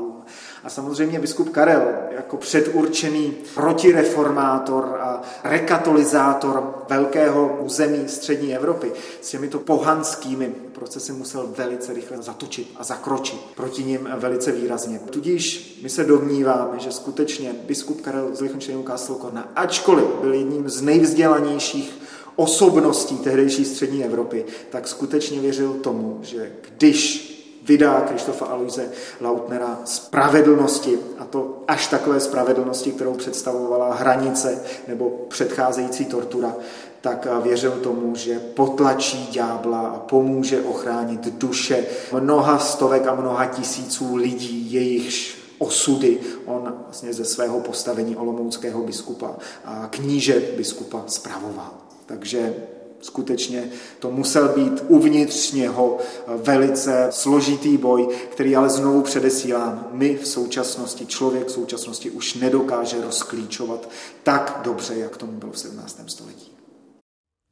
A 0.68 0.70
samozřejmě 0.70 1.20
biskup 1.20 1.50
Karel 1.50 1.82
jako 2.12 2.38
předurčený 2.38 3.34
protireformátor 3.56 4.98
a 5.02 5.22
rekatolizátor 5.44 6.86
velkého 6.90 7.58
území 7.62 8.08
střední 8.08 8.56
Evropy 8.56 8.92
s 9.22 9.30
těmito 9.30 9.60
pohanskými 9.60 10.48
procesy 10.48 11.12
musel 11.12 11.50
velice 11.58 11.94
rychle 11.94 12.18
zatočit 12.22 12.72
a 12.76 12.84
zakročit 12.84 13.40
proti 13.56 13.84
nim 13.84 14.10
velice 14.18 14.52
výrazně. 14.52 15.00
Tudíž 15.10 15.80
my 15.84 15.90
se 15.90 16.04
domníváme, 16.04 16.80
že 16.80 16.92
skutečně 16.92 17.56
biskup 17.68 18.02
Karel 18.02 18.30
z 18.36 18.42
Lichtensteinu 18.42 18.84
Kastelkorna, 18.84 19.52
ačkoliv 19.56 20.06
byl 20.22 20.34
jedním 20.34 20.70
z 20.70 20.82
nejvzdělanějších 20.82 22.00
osobností 22.36 23.18
tehdejší 23.18 23.66
střední 23.66 24.06
Evropy, 24.06 24.46
tak 24.70 24.88
skutečně 24.88 25.40
věřil 25.40 25.74
tomu, 25.74 26.20
že 26.22 26.52
když 26.78 27.37
vydá 27.68 28.02
Krištofa 28.02 28.46
Aloise 28.46 28.90
Lautnera 29.22 29.80
spravedlnosti, 29.86 31.00
a 31.20 31.26
to 31.26 31.64
až 31.68 31.88
takové 31.88 32.20
spravedlnosti, 32.20 32.92
kterou 32.92 33.14
představovala 33.14 33.94
hranice 33.94 34.62
nebo 34.88 35.10
předcházející 35.28 36.06
tortura, 36.06 36.56
tak 37.02 37.28
věřil 37.44 37.72
tomu, 37.72 38.16
že 38.16 38.40
potlačí 38.40 39.28
ďábla 39.32 39.80
a 39.80 40.00
pomůže 40.00 40.62
ochránit 40.62 41.26
duše 41.26 41.86
mnoha 42.14 42.60
stovek 42.60 43.08
a 43.08 43.16
mnoha 43.16 43.46
tisíců 43.46 44.16
lidí, 44.16 44.74
jejichž 44.74 45.38
osudy 45.58 46.20
on 46.46 46.76
vlastně 46.84 47.14
ze 47.14 47.26
svého 47.26 47.60
postavení 47.60 48.16
olomouckého 48.16 48.84
biskupa 48.84 49.36
a 49.66 49.88
kníže 49.92 50.42
biskupa 50.58 51.04
spravoval. 51.08 51.72
Takže 52.06 52.54
Skutečně 53.02 53.70
to 54.00 54.12
musel 54.12 54.48
být 54.48 54.84
uvnitř 54.88 55.52
něho 55.52 55.98
velice 56.44 57.08
složitý 57.12 57.78
boj, 57.78 58.08
který 58.30 58.56
ale 58.56 58.70
znovu 58.70 59.02
předesílám, 59.02 59.88
my 59.92 60.16
v 60.16 60.28
současnosti, 60.28 61.06
člověk 61.06 61.48
v 61.48 61.52
současnosti 61.52 62.10
už 62.10 62.34
nedokáže 62.34 63.02
rozklíčovat 63.02 63.90
tak 64.24 64.62
dobře, 64.64 64.96
jak 64.96 65.18
tomu 65.18 65.32
bylo 65.32 65.52
v 65.52 65.60
17. 65.60 66.02
století. 66.08 66.52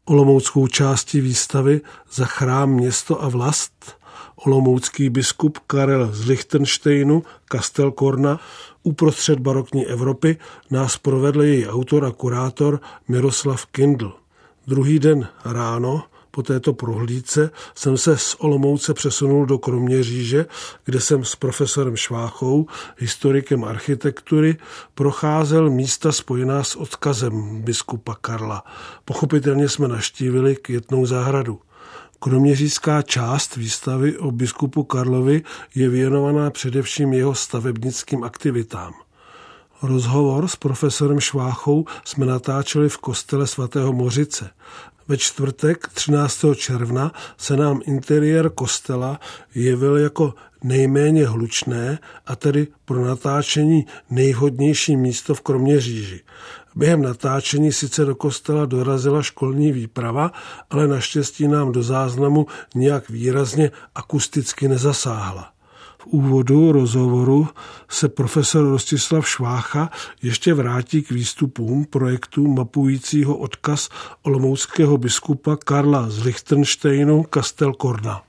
Olomouckou 0.05 0.67
částí 0.67 1.21
výstavy 1.21 1.81
za 2.13 2.25
chrám 2.25 2.69
město 2.69 3.23
a 3.23 3.29
vlast 3.29 3.95
olomoucký 4.36 5.10
biskup 5.10 5.60
Karel 5.67 6.10
z 6.13 6.25
Lichtensteinu, 6.25 7.23
Kastelkorna, 7.45 8.39
uprostřed 8.84 9.39
barokní 9.39 9.88
Evropy 9.88 10.38
nás 10.71 10.97
provedl 10.97 11.43
její 11.43 11.67
autor 11.67 12.05
a 12.05 12.12
kurátor 12.12 12.79
Miroslav 13.08 13.65
Kindl. 13.65 14.24
Druhý 14.67 14.99
den 14.99 15.28
ráno 15.45 16.04
po 16.32 16.43
této 16.43 16.73
prohlídce 16.73 17.49
jsem 17.75 17.97
se 17.97 18.17
z 18.17 18.36
Olomouce 18.39 18.93
přesunul 18.93 19.45
do 19.45 19.58
Kroměříže, 19.58 20.45
kde 20.86 21.01
jsem 21.01 21.25
s 21.25 21.36
profesorem 21.36 21.95
Šváchou, 21.95 22.67
historikem 22.97 23.63
architektury, 23.63 24.58
procházel 24.93 25.69
místa 25.69 26.12
spojená 26.12 26.63
s 26.63 26.75
odkazem 26.75 27.62
biskupa 27.62 28.15
Karla. 28.21 28.63
Pochopitelně 29.06 29.69
jsme 29.69 29.88
naštívili 29.88 30.56
květnou 30.56 31.06
zahradu. 31.06 31.60
Kroměřížská 32.19 33.01
část 33.01 33.56
výstavy 33.56 34.17
o 34.17 34.32
biskupu 34.32 34.84
Karlovi 34.84 35.43
je 35.75 35.89
věnovaná 35.89 36.49
především 36.49 37.13
jeho 37.13 37.36
stavebnickým 37.36 38.23
aktivitám. 38.23 38.93
Rozhovor 39.81 40.47
s 40.47 40.55
profesorem 40.55 41.19
Šváchou 41.19 41.85
jsme 42.05 42.25
natáčeli 42.25 42.89
v 42.89 42.97
kostele 42.97 43.47
svatého 43.47 43.93
Mořice. 43.93 44.49
Ve 45.07 45.17
čtvrtek 45.17 45.88
13. 45.93 46.45
června 46.55 47.11
se 47.38 47.57
nám 47.57 47.81
interiér 47.85 48.49
kostela 48.49 49.19
jevil 49.55 49.97
jako 49.97 50.33
nejméně 50.63 51.27
hlučné 51.27 51.99
a 52.25 52.35
tedy 52.35 52.67
pro 52.85 53.05
natáčení 53.05 53.85
nejvhodnější 54.09 54.97
místo 54.97 55.35
v 55.35 55.41
Kroměříži. 55.41 56.21
Během 56.75 57.01
natáčení 57.01 57.71
sice 57.71 58.05
do 58.05 58.15
kostela 58.15 58.65
dorazila 58.65 59.21
školní 59.21 59.71
výprava, 59.71 60.31
ale 60.69 60.88
naštěstí 60.88 61.47
nám 61.47 61.71
do 61.71 61.83
záznamu 61.83 62.45
nějak 62.75 63.09
výrazně 63.09 63.71
akusticky 63.95 64.67
nezasáhla. 64.67 65.54
Úvodu 66.05 66.71
rozhovoru 66.71 67.47
se 67.89 68.09
profesor 68.09 68.65
Rostislav 68.65 69.27
Švácha 69.27 69.89
ještě 70.21 70.53
vrátí 70.53 71.03
k 71.03 71.11
výstupům 71.11 71.85
projektu 71.85 72.47
mapujícího 72.47 73.37
odkaz 73.37 73.89
olomouckého 74.23 74.97
biskupa 74.97 75.55
Karla 75.55 76.09
z 76.09 76.23
Lichtensteinu 76.23 77.23
Kastelkorna. 77.23 78.21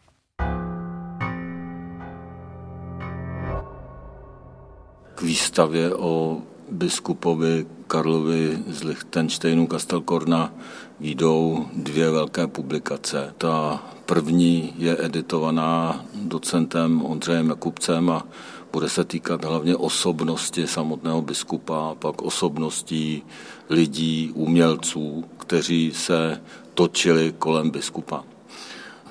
K 5.14 5.22
výstavě 5.22 5.94
o 5.94 6.38
biskupovi 6.70 7.66
Karlovi 7.86 8.58
z 8.66 8.82
Lichtensteinu 8.82 9.66
Kastelkorna 9.66 10.54
výjdou 11.00 11.66
dvě 11.72 12.10
velké 12.10 12.46
publikace. 12.46 13.34
Ta 13.38 13.82
první 14.06 14.74
je 14.78 14.96
editovaná 15.04 16.04
docentem 16.14 17.02
Ondřejem 17.02 17.48
Jakubcem 17.48 18.10
a 18.10 18.26
bude 18.72 18.88
se 18.88 19.04
týkat 19.04 19.44
hlavně 19.44 19.76
osobnosti 19.76 20.66
samotného 20.66 21.22
biskupa, 21.22 21.94
pak 21.94 22.22
osobností 22.22 23.22
lidí, 23.70 24.32
umělců, 24.34 25.24
kteří 25.38 25.92
se 25.94 26.42
točili 26.74 27.34
kolem 27.38 27.70
biskupa. 27.70 28.24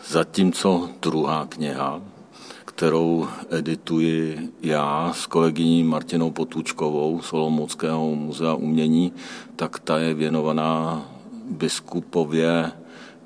Zatímco 0.07 0.89
druhá 1.01 1.45
kniha, 1.45 2.01
kterou 2.75 3.27
edituji 3.49 4.49
já 4.61 5.13
s 5.15 5.25
kolegyní 5.25 5.83
Martinou 5.83 6.31
Potůčkovou 6.31 7.21
z 7.21 7.33
Olomouckého 7.33 8.15
muzea 8.15 8.53
umění, 8.53 9.13
tak 9.55 9.79
ta 9.79 9.97
je 9.97 10.13
věnovaná 10.13 11.05
biskupově 11.51 12.71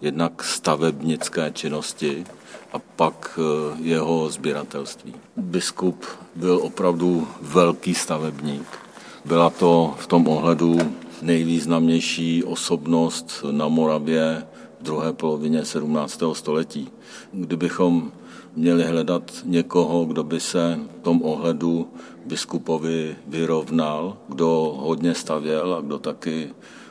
jednak 0.02 0.44
stavebnické 0.44 1.52
činnosti 1.54 2.26
a 2.74 2.80
pak 2.80 3.40
eh, 3.40 3.78
jeho 3.82 4.30
sběratelství. 4.30 5.14
Biskup 5.38 6.06
byl 6.36 6.60
opravdu 6.64 7.28
velký 7.42 7.96
stavebník. 7.96 8.68
Byla 9.26 9.50
to 9.50 9.96
v 9.98 10.08
tom 10.08 10.28
ohledu 10.28 10.78
nejvýznamnější 11.22 12.44
osobnost 12.44 13.46
na 13.52 13.68
Moravě 13.68 14.48
v 14.80 14.84
druhé 14.84 15.14
polovině 15.14 15.66
17. 15.66 16.24
století. 16.34 16.88
Kdybychom 17.32 18.12
měli 18.56 18.84
hledat 18.84 19.32
někoho, 19.46 20.06
kdo 20.06 20.24
by 20.24 20.40
se 20.40 20.80
v 21.00 21.04
tom 21.04 21.22
ohledu 21.22 21.88
biskupovi 22.26 23.16
vyrovnal, 23.28 24.18
kdo 24.28 24.78
hodně 24.80 25.16
stavěl 25.16 25.74
a 25.74 25.82
kdo 25.82 26.00
taky 26.00 26.50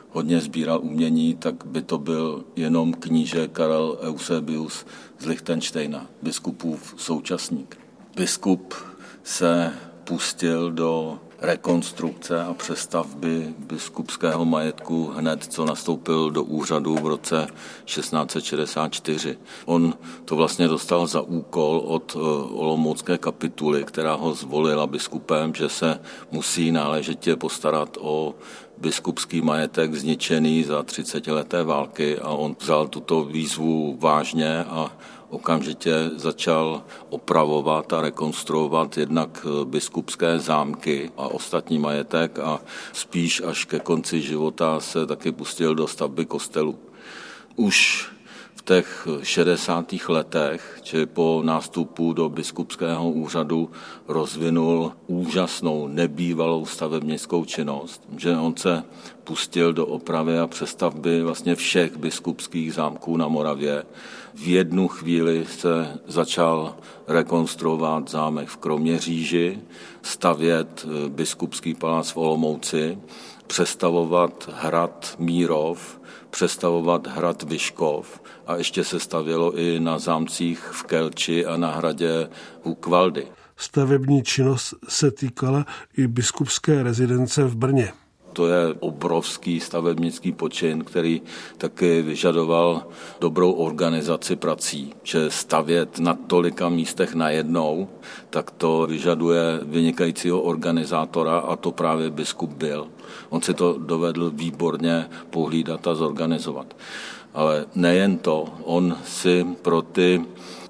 hodně 0.09 0.41
sbíral 0.41 0.79
umění, 0.83 1.35
tak 1.35 1.65
by 1.65 1.81
to 1.81 1.97
byl 1.97 2.43
jenom 2.55 2.93
kníže 2.93 3.47
Karel 3.47 3.97
Eusebius 4.01 4.85
z 5.19 5.25
Lichtensteina, 5.25 6.05
biskupův 6.21 6.93
současník. 6.97 7.77
Biskup 8.15 8.73
se 9.23 9.73
pustil 10.09 10.71
do 10.71 11.19
rekonstrukce 11.41 12.43
a 12.43 12.53
přestavby 12.53 13.53
biskupského 13.57 14.45
majetku 14.45 15.05
hned, 15.15 15.43
co 15.43 15.65
nastoupil 15.65 16.31
do 16.31 16.43
úřadu 16.43 16.95
v 16.95 17.07
roce 17.07 17.47
1664. 17.85 19.37
On 19.65 19.93
to 20.25 20.35
vlastně 20.35 20.67
dostal 20.67 21.07
za 21.07 21.21
úkol 21.21 21.81
od 21.85 22.15
eh, 22.15 22.19
Olomoucké 22.53 23.17
kapituly, 23.17 23.83
která 23.83 24.13
ho 24.13 24.33
zvolila 24.33 24.87
biskupem, 24.87 25.53
že 25.53 25.69
se 25.69 25.99
musí 26.31 26.71
náležitě 26.71 27.35
postarat 27.35 27.97
o 28.01 28.35
biskupský 28.77 29.41
majetek 29.41 29.93
zničený 29.93 30.63
za 30.63 30.83
30 30.83 31.27
leté 31.27 31.63
války 31.63 32.19
a 32.19 32.29
on 32.29 32.55
vzal 32.59 32.87
tuto 32.87 33.23
výzvu 33.23 33.97
vážně 33.99 34.63
a 34.63 34.91
okamžitě 35.29 35.93
začal 36.15 36.83
opravovat 37.09 37.93
a 37.93 38.01
rekonstruovat 38.01 38.97
jednak 38.97 39.45
biskupské 39.63 40.39
zámky 40.39 41.11
a 41.17 41.27
ostatní 41.27 41.79
majetek 41.79 42.39
a 42.39 42.59
spíš 42.93 43.41
až 43.41 43.65
ke 43.65 43.79
konci 43.79 44.21
života 44.21 44.79
se 44.79 45.05
taky 45.05 45.31
pustil 45.31 45.75
do 45.75 45.87
stavby 45.87 46.25
kostelu. 46.25 46.79
Už 47.55 48.09
těch 48.69 49.07
60. 49.23 49.93
letech, 50.07 50.79
či 50.81 51.05
po 51.05 51.41
nástupu 51.45 52.13
do 52.13 52.29
biskupského 52.29 53.09
úřadu, 53.11 53.69
rozvinul 54.07 54.93
úžasnou, 55.07 55.87
nebývalou 55.87 56.65
stavebnickou 56.65 57.45
činnost, 57.45 58.01
že 58.17 58.37
on 58.37 58.57
se 58.57 58.83
pustil 59.23 59.73
do 59.73 59.85
opravy 59.85 60.39
a 60.39 60.47
přestavby 60.47 61.23
vlastně 61.23 61.55
všech 61.55 61.97
biskupských 61.97 62.73
zámků 62.73 63.17
na 63.17 63.27
Moravě. 63.27 63.83
V 64.33 64.47
jednu 64.47 64.87
chvíli 64.87 65.45
se 65.45 65.97
začal 66.07 66.75
rekonstruovat 67.07 68.09
zámek 68.09 68.47
v 68.47 68.57
Kroměříži, 68.57 69.59
stavět 70.01 70.85
eh, 70.85 71.09
biskupský 71.09 71.73
palác 71.73 72.11
v 72.11 72.17
Olomouci, 72.17 72.97
přestavovat 73.47 74.49
hrad 74.53 75.15
Mírov, 75.19 75.99
přestavovat 76.29 77.07
hrad 77.07 77.43
Vyškov 77.43 78.21
a 78.49 78.55
ještě 78.55 78.83
se 78.83 78.99
stavělo 78.99 79.57
i 79.57 79.79
na 79.79 79.99
zámcích 79.99 80.59
v 80.59 80.83
Kelči 80.83 81.45
a 81.45 81.57
na 81.57 81.71
hradě 81.71 82.29
Hukvaldy. 82.63 83.27
Stavební 83.57 84.23
činnost 84.23 84.73
se 84.87 85.11
týkala 85.11 85.65
i 85.97 86.07
biskupské 86.07 86.83
rezidence 86.83 87.43
v 87.43 87.55
Brně. 87.55 87.91
To 88.33 88.47
je 88.47 88.73
obrovský 88.79 89.59
stavebnický 89.59 90.31
počin, 90.31 90.83
který 90.83 91.21
taky 91.57 92.01
vyžadoval 92.01 92.87
dobrou 93.21 93.51
organizaci 93.51 94.35
prací, 94.35 94.93
že 95.03 95.31
stavět 95.31 95.99
na 95.99 96.13
tolika 96.13 96.69
místech 96.69 97.15
najednou, 97.15 97.89
tak 98.29 98.51
to 98.51 98.87
vyžaduje 98.89 99.59
vynikajícího 99.63 100.41
organizátora 100.41 101.39
a 101.39 101.55
to 101.55 101.71
právě 101.71 102.09
biskup 102.09 102.49
byl. 102.49 102.87
On 103.29 103.41
si 103.41 103.53
to 103.53 103.77
dovedl 103.77 104.31
výborně 104.35 105.09
pohlídat 105.29 105.87
a 105.87 105.95
zorganizovat. 105.95 106.75
Ale 107.39 107.65
nejen 107.75 108.17
to, 108.17 108.51
on 108.63 108.97
si 109.05 109.45
pro 109.61 109.81
ty 109.81 110.21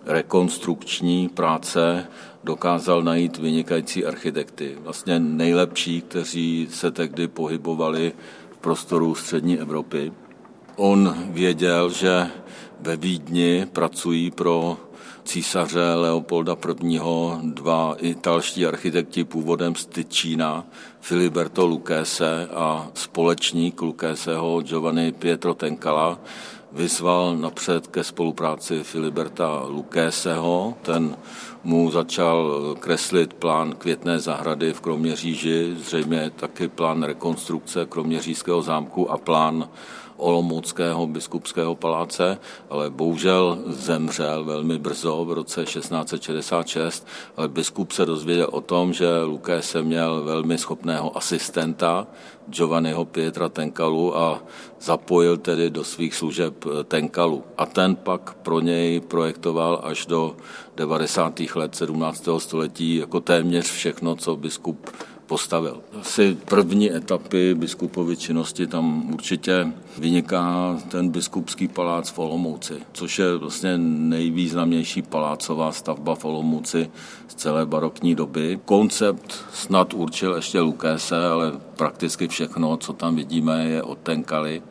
rekonstrukční 0.06 1.30
práce 1.30 2.08
dokázal 2.44 3.02
najít 3.02 3.38
vynikající 3.38 4.06
architekty. 4.06 4.78
Vlastně 4.84 5.20
nejlepší, 5.20 6.02
kteří 6.02 6.68
se 6.72 6.92
tehdy 6.92 7.28
pohybovali 7.28 8.14
v 8.52 8.58
prostoru 8.58 9.16
střední 9.16 9.60
Evropy. 9.60 10.12
On 10.76 11.16
věděl, 11.30 11.90
že 11.90 12.28
ve 12.80 12.98
Vídni 12.98 13.68
pracují 13.74 14.32
pro 14.32 14.78
císaře 15.24 15.94
Leopolda 15.96 16.58
I. 16.90 17.00
dva 17.44 17.96
italští 18.00 18.66
architekti 18.66 19.24
původem 19.24 19.76
z 19.76 19.86
Tyčína, 19.86 20.66
Filiberto 21.02 21.68
Lucchese 21.68 22.48
a 22.54 22.88
společník 22.94 23.82
Luccheseho 23.82 24.62
Giovanni 24.62 25.12
Pietro 25.12 25.54
Tencala, 25.54 26.20
vyzval 26.72 27.38
napřed 27.38 27.88
ke 27.88 28.04
spolupráci 28.04 28.84
Filiberta 28.84 29.64
Lukéseho. 29.68 30.74
Ten 30.82 31.18
mu 31.64 31.92
začal 31.92 32.76
kreslit 32.80 33.34
plán 33.34 33.76
květné 33.76 34.20
zahrady 34.20 34.74
v 34.74 34.82
Kroměříži, 34.82 35.76
zřejmě 35.80 36.30
taky 36.36 36.68
plán 36.68 37.04
rekonstrukce 37.04 37.86
Kroměřížského 37.86 38.62
zámku 38.62 39.12
a 39.12 39.18
plán 39.18 39.70
Olomouckého 40.20 41.08
biskupského 41.08 41.76
paláce, 41.76 42.38
ale 42.70 42.90
bohužel 42.90 43.58
zemřel 43.66 44.44
velmi 44.44 44.78
brzo 44.78 45.26
v 45.26 45.34
roce 45.34 45.66
1666, 45.66 47.08
ale 47.38 47.48
biskup 47.48 47.92
se 47.92 48.06
dozvěděl 48.06 48.48
o 48.52 48.62
tom, 48.62 48.94
že 48.94 49.22
Luké 49.24 49.62
se 49.62 49.82
měl 49.82 50.24
velmi 50.24 50.58
schopného 50.58 51.18
asistenta, 51.18 52.08
Giovanniho 52.50 53.06
Pietra 53.06 53.50
Tenkalu 53.50 54.18
a 54.18 54.44
zapojil 54.82 55.38
tedy 55.38 55.70
do 55.70 55.84
svých 55.84 56.16
služeb 56.16 56.66
Tenkalu. 56.84 57.44
A 57.58 57.66
ten 57.66 57.96
pak 57.96 58.34
pro 58.34 58.60
něj 58.60 59.00
projektoval 59.00 59.82
až 59.84 60.06
do 60.06 60.36
90. 60.76 61.40
let 61.56 61.76
17. 61.76 62.30
století 62.38 62.96
jako 62.96 63.20
téměř 63.20 63.72
všechno, 63.72 64.16
co 64.16 64.36
biskup 64.36 64.90
postavil. 65.30 65.82
Asi 66.02 66.38
první 66.46 66.96
etapy 66.96 67.56
biskupovy 67.56 68.18
činnosti 68.18 68.68
tam 68.68 69.14
určitě 69.14 69.68
vyniká 69.98 70.78
ten 70.90 71.10
biskupský 71.10 71.68
palác 71.68 72.10
v 72.10 72.20
Olomouci, 72.20 72.74
což 72.92 73.20
je 73.20 73.38
vlastně 73.38 73.78
nejvýznamnější 73.78 75.02
palácová 75.02 75.72
stavba 75.72 76.16
v 76.16 76.26
Olomouci 76.26 76.90
z 77.28 77.36
celé 77.36 77.66
barokní 77.66 78.16
doby. 78.16 78.60
Koncept 78.66 79.46
snad 79.54 79.94
určil 79.94 80.36
ještě 80.36 80.60
Lukése, 80.60 81.28
ale 81.28 81.52
prakticky 81.76 82.28
všechno, 82.28 82.78
co 82.78 82.94
tam 82.94 83.16
vidíme, 83.16 83.66
je 83.66 83.84
od 83.84 83.98
Tenkali 83.98 84.62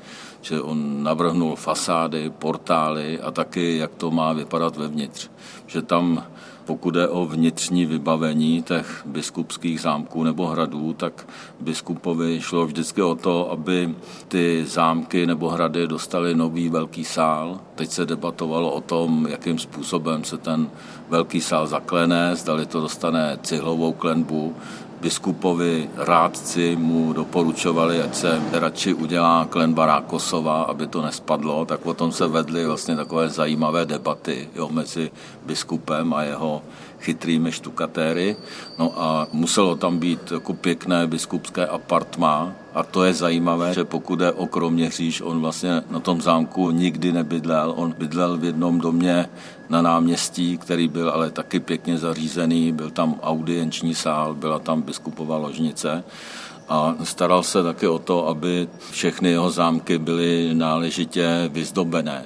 že 0.40 0.60
on 0.60 1.02
navrhnul 1.02 1.56
fasády, 1.56 2.30
portály 2.30 3.20
a 3.20 3.30
taky, 3.30 3.76
jak 3.76 3.94
to 3.94 4.10
má 4.10 4.32
vypadat 4.32 4.76
vevnitř. 4.76 5.28
Že 5.66 5.82
tam 5.82 6.24
pokud 6.68 6.94
je 6.96 7.08
o 7.08 7.24
vnitřní 7.24 7.86
vybavení 7.86 8.62
těch 8.62 9.02
biskupských 9.06 9.80
zámků 9.80 10.24
nebo 10.24 10.46
hradů, 10.46 10.92
tak 10.92 11.28
biskupovi 11.60 12.40
šlo 12.40 12.66
vždycky 12.66 13.02
o 13.02 13.14
to, 13.14 13.50
aby 13.50 13.94
ty 14.28 14.64
zámky 14.66 15.26
nebo 15.26 15.48
hrady 15.48 15.86
dostaly 15.86 16.34
nový 16.34 16.68
velký 16.68 17.04
sál. 17.04 17.60
Teď 17.74 17.90
se 17.90 18.06
debatovalo 18.06 18.70
o 18.70 18.80
tom, 18.80 19.26
jakým 19.30 19.58
způsobem 19.58 20.24
se 20.24 20.38
ten 20.38 20.70
velký 21.08 21.40
sál 21.40 21.66
zaklene, 21.66 22.36
zdali 22.36 22.66
to 22.66 22.80
dostane 22.80 23.38
cihlovou 23.42 23.92
klenbu, 23.92 24.54
biskupovi 25.00 25.90
rádci 25.96 26.76
mu 26.76 27.12
doporučovali, 27.12 28.02
ať 28.02 28.14
se 28.14 28.42
radši 28.52 28.94
udělá 28.94 29.46
klenba 29.50 29.86
Rákosova, 29.86 30.62
aby 30.62 30.86
to 30.86 31.02
nespadlo, 31.02 31.64
tak 31.64 31.86
o 31.86 31.94
tom 31.94 32.12
se 32.12 32.26
vedly 32.26 32.66
vlastně 32.66 32.96
takové 32.96 33.28
zajímavé 33.28 33.86
debaty 33.86 34.48
jo, 34.54 34.68
mezi 34.72 35.10
biskupem 35.46 36.14
a 36.14 36.22
jeho 36.22 36.62
chytrými 37.00 37.52
štukatéry. 37.52 38.36
No 38.78 38.92
a 38.96 39.26
muselo 39.32 39.76
tam 39.76 39.98
být 39.98 40.32
jako 40.32 40.54
pěkné 40.54 41.06
biskupské 41.06 41.66
apartma 41.66 42.52
a 42.74 42.82
to 42.82 43.04
je 43.04 43.14
zajímavé, 43.14 43.74
že 43.74 43.84
pokud 43.84 44.20
je 44.20 44.32
o 44.32 44.46
Kroměříž, 44.46 45.20
on 45.20 45.40
vlastně 45.40 45.82
na 45.90 46.00
tom 46.00 46.20
zámku 46.20 46.70
nikdy 46.70 47.12
nebydlel. 47.12 47.72
On 47.76 47.94
bydlel 47.98 48.36
v 48.38 48.44
jednom 48.44 48.80
domě 48.80 49.28
na 49.68 49.82
náměstí, 49.82 50.58
který 50.58 50.88
byl 50.88 51.10
ale 51.10 51.30
taky 51.30 51.60
pěkně 51.60 51.98
zařízený. 51.98 52.72
Byl 52.72 52.90
tam 52.90 53.20
audienční 53.22 53.94
sál, 53.94 54.34
byla 54.34 54.58
tam 54.58 54.82
biskupová 54.82 55.36
ložnice 55.36 56.04
a 56.68 56.94
staral 57.04 57.42
se 57.42 57.62
také 57.62 57.88
o 57.88 57.98
to, 57.98 58.28
aby 58.28 58.68
všechny 58.90 59.30
jeho 59.30 59.50
zámky 59.50 59.98
byly 59.98 60.50
náležitě 60.54 61.50
vyzdobené. 61.52 62.24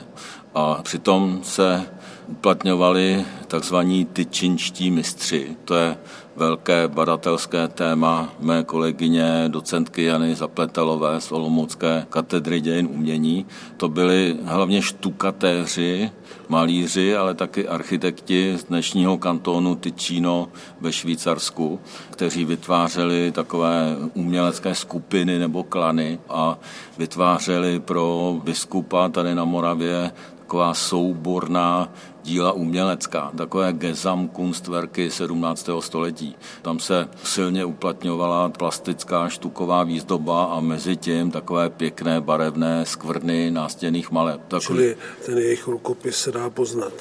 A 0.55 0.83
přitom 0.83 1.41
se 1.43 1.87
uplatňovali 2.33 3.25
takzvaní 3.49 4.05
tyčinští 4.05 4.91
mistři. 4.91 5.57
To 5.65 5.75
je 5.75 5.97
velké 6.37 6.89
badatelské 6.89 7.69
téma 7.69 8.33
mé 8.41 8.65
kolegyně 8.65 9.45
docentky 9.49 10.05
Jany 10.05 10.35
Zapletelové 10.35 11.21
z 11.21 11.33
Olomoucké 11.33 12.07
katedry 12.11 12.61
dějin 12.61 12.89
umění. 12.93 13.47
To 13.77 13.89
byli 13.89 14.37
hlavně 14.45 14.83
štukatéři, 14.83 16.11
malíři, 16.49 17.17
ale 17.17 17.35
taky 17.35 17.69
architekti 17.69 18.59
z 18.59 18.65
dnešního 18.65 19.19
kantonu 19.19 19.75
Ticino 19.75 20.49
ve 20.81 20.93
Švýcarsku, 20.93 21.81
kteří 22.11 22.45
vytvářeli 22.45 23.33
takové 23.33 23.97
umělecké 24.15 24.75
skupiny 24.75 25.39
nebo 25.39 25.63
klany 25.63 26.19
a 26.29 26.59
vytvářeli 26.99 27.81
pro 27.81 28.37
biskupa 28.45 29.09
tady 29.09 29.35
na 29.35 29.45
Moravě 29.45 30.13
taková 30.53 30.75
souborná 30.75 31.89
díla 32.25 32.53
umělecká, 32.53 33.33
takové 33.37 33.73
Gesamtkunstwerky 33.73 35.11
17. 35.11 35.69
století. 35.81 36.37
Tam 36.63 36.79
se 36.79 37.09
silně 37.25 37.65
uplatňovala 37.65 38.49
plastická 38.49 39.29
štuková 39.29 39.85
výzdoba 39.85 40.45
a 40.45 40.61
mezi 40.61 40.97
tím 40.97 41.31
takové 41.31 41.71
pěkné 41.71 42.21
barevné 42.21 42.87
skvrny 42.87 43.51
nástěných 43.51 44.11
maleb. 44.11 44.41
Takový... 44.49 44.79
Čili 44.79 44.97
ten 45.27 45.39
jejich 45.39 45.67
rukopis 45.67 46.17
se 46.17 46.33
dá 46.33 46.51
poznat. 46.51 46.93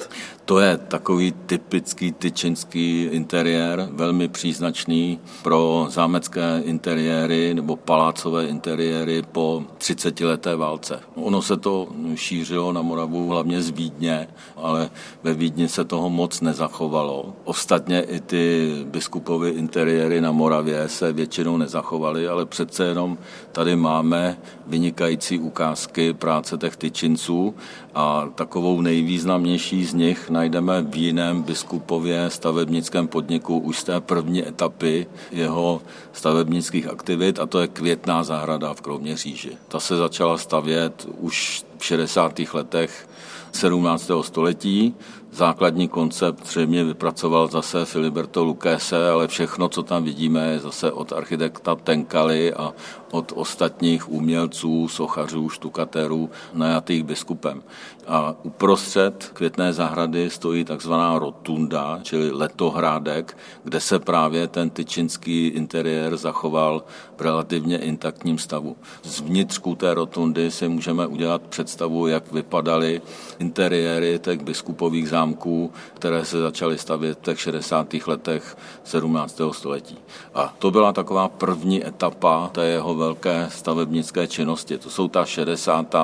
To 0.44 0.60
je 0.60 0.76
takový 0.76 1.32
typický 1.46 2.12
tyčinský 2.12 3.02
interiér, 3.02 3.88
velmi 3.90 4.28
příznačný 4.28 5.18
pro 5.42 5.86
zámecké 5.88 6.62
interiéry 6.64 7.54
nebo 7.54 7.76
palácové 7.76 8.46
interiéry 8.46 9.22
po 9.32 9.62
30 9.78 10.20
leté 10.20 10.56
válce. 10.56 11.00
Ono 11.14 11.42
se 11.42 11.56
to 11.56 11.88
šířilo 12.14 12.72
na 12.72 12.82
Moravu 12.82 13.28
hlavně 13.28 13.62
z 13.62 13.70
Vídně, 13.70 14.28
ale 14.56 14.90
ve 15.22 15.34
Vídni 15.34 15.68
se 15.68 15.84
toho 15.84 16.10
moc 16.10 16.40
nezachovalo. 16.40 17.32
Ostatně 17.44 18.02
i 18.02 18.20
ty 18.20 18.72
biskupovy 18.84 19.50
interiéry 19.50 20.20
na 20.20 20.32
Moravě 20.32 20.88
se 20.88 21.12
většinou 21.12 21.56
nezachovaly, 21.56 22.28
ale 22.28 22.46
přece 22.46 22.84
jenom 22.84 23.18
tady 23.52 23.76
máme 23.76 24.38
vynikající 24.66 25.38
ukázky 25.38 26.12
práce 26.12 26.58
těch 26.58 26.76
tyčinců 26.76 27.54
a 27.94 28.28
takovou 28.34 28.80
nejvýznamnější 28.80 29.84
z 29.84 29.94
nich 29.94 30.30
najdeme 30.32 30.82
v 30.82 30.96
jiném 30.96 31.42
biskupově 31.42 32.30
stavebnickém 32.30 33.08
podniku 33.08 33.58
už 33.58 33.78
z 33.78 33.84
té 33.84 34.00
první 34.00 34.48
etapy 34.48 35.06
jeho 35.32 35.82
stavebnických 36.12 36.86
aktivit 36.86 37.40
a 37.40 37.46
to 37.46 37.60
je 37.60 37.68
Květná 37.68 38.24
zahrada 38.24 38.74
v 38.74 38.80
Kroměříži. 38.80 39.56
Ta 39.68 39.80
se 39.80 39.96
začala 39.96 40.38
stavět 40.38 41.06
už 41.18 41.64
v 41.78 41.84
60. 41.84 42.40
letech 42.52 43.08
17. 43.52 44.10
století. 44.20 44.94
Základní 45.32 45.88
koncept 45.88 46.46
zřejmě 46.46 46.84
vypracoval 46.84 47.48
zase 47.48 47.84
Filiberto 47.84 48.44
Lucchese, 48.44 49.10
ale 49.10 49.28
všechno, 49.28 49.68
co 49.68 49.82
tam 49.82 50.04
vidíme, 50.04 50.52
je 50.52 50.58
zase 50.58 50.92
od 50.92 51.12
architekta 51.12 51.74
Tenkali 51.74 52.54
a 52.54 52.72
od 53.12 53.32
ostatních 53.36 54.12
umělců, 54.12 54.88
sochařů, 54.88 55.48
štukatérů 55.48 56.30
najatých 56.54 57.04
biskupem. 57.04 57.62
A 58.06 58.34
uprostřed 58.42 59.30
květné 59.32 59.72
zahrady 59.72 60.30
stojí 60.30 60.64
takzvaná 60.64 61.18
rotunda, 61.18 62.00
čili 62.02 62.30
letohrádek, 62.30 63.36
kde 63.64 63.80
se 63.80 63.98
právě 63.98 64.48
ten 64.48 64.70
tyčinský 64.70 65.46
interiér 65.46 66.16
zachoval 66.16 66.84
v 67.16 67.20
relativně 67.20 67.78
intaktním 67.78 68.38
stavu. 68.38 68.76
Z 69.02 69.20
vnitřku 69.20 69.74
té 69.74 69.94
rotundy 69.94 70.50
si 70.50 70.68
můžeme 70.68 71.06
udělat 71.06 71.42
představu, 71.42 72.06
jak 72.06 72.32
vypadaly 72.32 73.02
interiéry 73.38 74.18
těch 74.22 74.42
biskupových 74.42 75.08
zámků, 75.08 75.72
které 75.94 76.24
se 76.24 76.40
začaly 76.40 76.78
stavět 76.78 77.18
v 77.18 77.22
těch 77.22 77.40
60. 77.40 77.94
letech 78.06 78.56
17. 78.84 79.40
století. 79.52 79.98
A 80.34 80.54
to 80.58 80.70
byla 80.70 80.92
taková 80.92 81.28
první 81.28 81.86
etapa 81.86 82.50
té 82.52 82.64
jeho 82.64 82.94
velké 83.02 83.48
stavebnické 83.50 84.26
činnosti. 84.26 84.78
To 84.78 84.90
jsou 84.90 85.08
ta 85.08 85.24
60. 85.24 85.94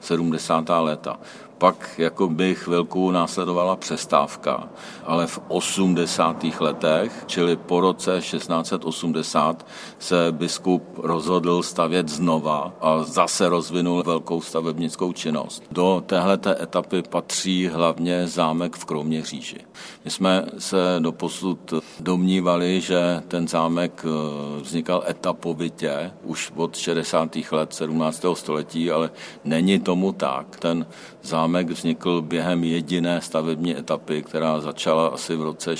70. 0.00 0.64
léta. 0.80 1.18
Pak 1.58 1.90
jako 1.98 2.28
by 2.28 2.54
chvilku 2.54 3.10
následovala 3.10 3.76
přestávka, 3.76 4.68
ale 5.04 5.26
v 5.26 5.40
80. 5.48 6.44
letech, 6.60 7.24
čili 7.26 7.56
po 7.56 7.80
roce 7.80 8.20
1680, 8.20 9.66
se 9.98 10.16
biskup 10.30 10.98
rozhodl 10.98 11.62
stavět 11.62 12.08
znova 12.08 12.72
a 12.80 13.02
zase 13.02 13.48
rozvinul 13.48 14.02
velkou 14.02 14.40
stavebnickou 14.40 15.12
činnost. 15.12 15.62
Do 15.70 16.02
téhleté 16.06 16.62
etapy 16.62 17.02
patří 17.02 17.66
hlavně 17.66 18.26
zámek 18.26 18.76
v 18.76 18.84
Kroměříži. 18.84 19.58
My 20.04 20.10
jsme 20.10 20.46
se 20.58 20.76
doposud 20.98 21.74
domnívali, 22.00 22.80
že 22.80 23.22
ten 23.28 23.48
zámek 23.48 24.04
eh, 24.04 24.60
vznikal 24.60 25.04
etapovitě 25.08 26.10
už 26.22 26.52
od 26.56 26.76
60. 26.76 27.36
let 27.52 27.74
17. 27.74 28.24
století, 28.34 28.90
ale 28.90 29.10
není 29.44 29.80
tomu 29.80 30.12
tak. 30.12 30.56
Ten 30.56 30.86
zámek 31.28 31.70
vznikl 31.70 32.22
během 32.22 32.64
jediné 32.64 33.20
stavební 33.20 33.78
etapy, 33.78 34.22
která 34.22 34.60
začala 34.60 35.08
asi 35.08 35.36
v 35.36 35.42
roce 35.42 35.76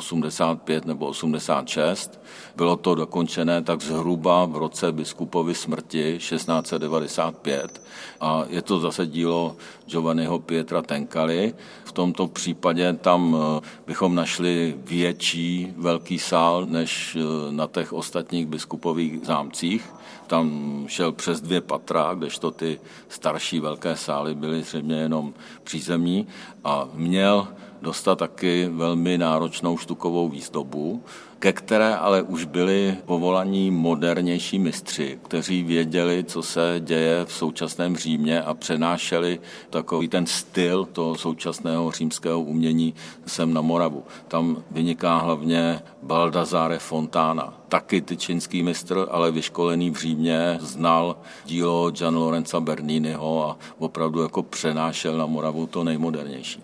1685 0.00 0.86
nebo 0.86 1.06
86. 1.06 2.20
Bylo 2.56 2.76
to 2.76 2.94
dokončené 2.94 3.62
tak 3.62 3.82
zhruba 3.82 4.44
v 4.44 4.56
roce 4.56 4.92
biskupovy 4.92 5.54
smrti 5.54 6.18
1695 6.18 7.82
a 8.20 8.44
je 8.48 8.62
to 8.62 8.80
zase 8.80 9.06
dílo 9.06 9.56
Giovanniho 9.86 10.38
Pietra 10.38 10.82
Tenkali. 10.82 11.54
V 11.84 11.92
tomto 11.92 12.26
případě 12.26 12.92
tam 12.92 13.36
eh, 13.36 13.60
bychom 13.86 14.14
našli 14.14 14.74
větší 14.84 15.72
velký 15.76 16.18
sál 16.18 16.66
než 16.66 17.16
eh, 17.16 17.52
na 17.52 17.66
těch 17.66 17.92
ostatních 17.92 18.46
biskupových 18.46 19.26
zámcích. 19.26 19.92
Tam 20.26 20.84
šel 20.88 21.12
přes 21.12 21.40
dvě 21.40 21.60
patra, 21.60 22.14
kdežto 22.14 22.50
ty 22.50 22.80
starší 23.08 23.60
velké 23.60 23.96
sály 23.96 24.34
byly 24.34 24.62
zřejmě 24.62 24.96
jenom 24.96 25.34
přízemní 25.64 26.26
a 26.64 26.88
měl 26.94 27.48
dostat 27.82 28.18
taky 28.18 28.68
velmi 28.72 29.18
náročnou 29.18 29.78
štukovou 29.78 30.28
výzdobu. 30.28 31.02
Ke 31.38 31.52
které 31.52 31.96
ale 31.96 32.22
už 32.22 32.44
byli 32.44 32.96
povolaní 33.04 33.70
modernější 33.70 34.58
mistři, 34.58 35.18
kteří 35.22 35.62
věděli, 35.62 36.24
co 36.24 36.42
se 36.42 36.80
děje 36.84 37.24
v 37.24 37.32
současném 37.32 37.96
Římě 37.96 38.42
a 38.42 38.54
přenášeli 38.54 39.40
takový 39.70 40.08
ten 40.08 40.26
styl 40.26 40.84
toho 40.84 41.14
současného 41.14 41.90
římského 41.90 42.40
umění 42.40 42.94
sem 43.26 43.54
na 43.54 43.60
Moravu. 43.60 44.04
Tam 44.28 44.62
vyniká 44.70 45.18
hlavně 45.18 45.82
Baldazáre 46.02 46.78
Fontana, 46.78 47.54
taky 47.68 48.00
tyčinský 48.00 48.62
mistr, 48.62 49.06
ale 49.10 49.30
vyškolený 49.30 49.90
v 49.90 49.96
Římě, 49.96 50.58
znal 50.60 51.16
dílo 51.44 51.90
Gian 51.90 52.16
Lorenza 52.16 52.60
Berniniho 52.60 53.50
a 53.50 53.56
opravdu 53.78 54.22
jako 54.22 54.42
přenášel 54.42 55.18
na 55.18 55.26
Moravu 55.26 55.66
to 55.66 55.84
nejmodernější. 55.84 56.62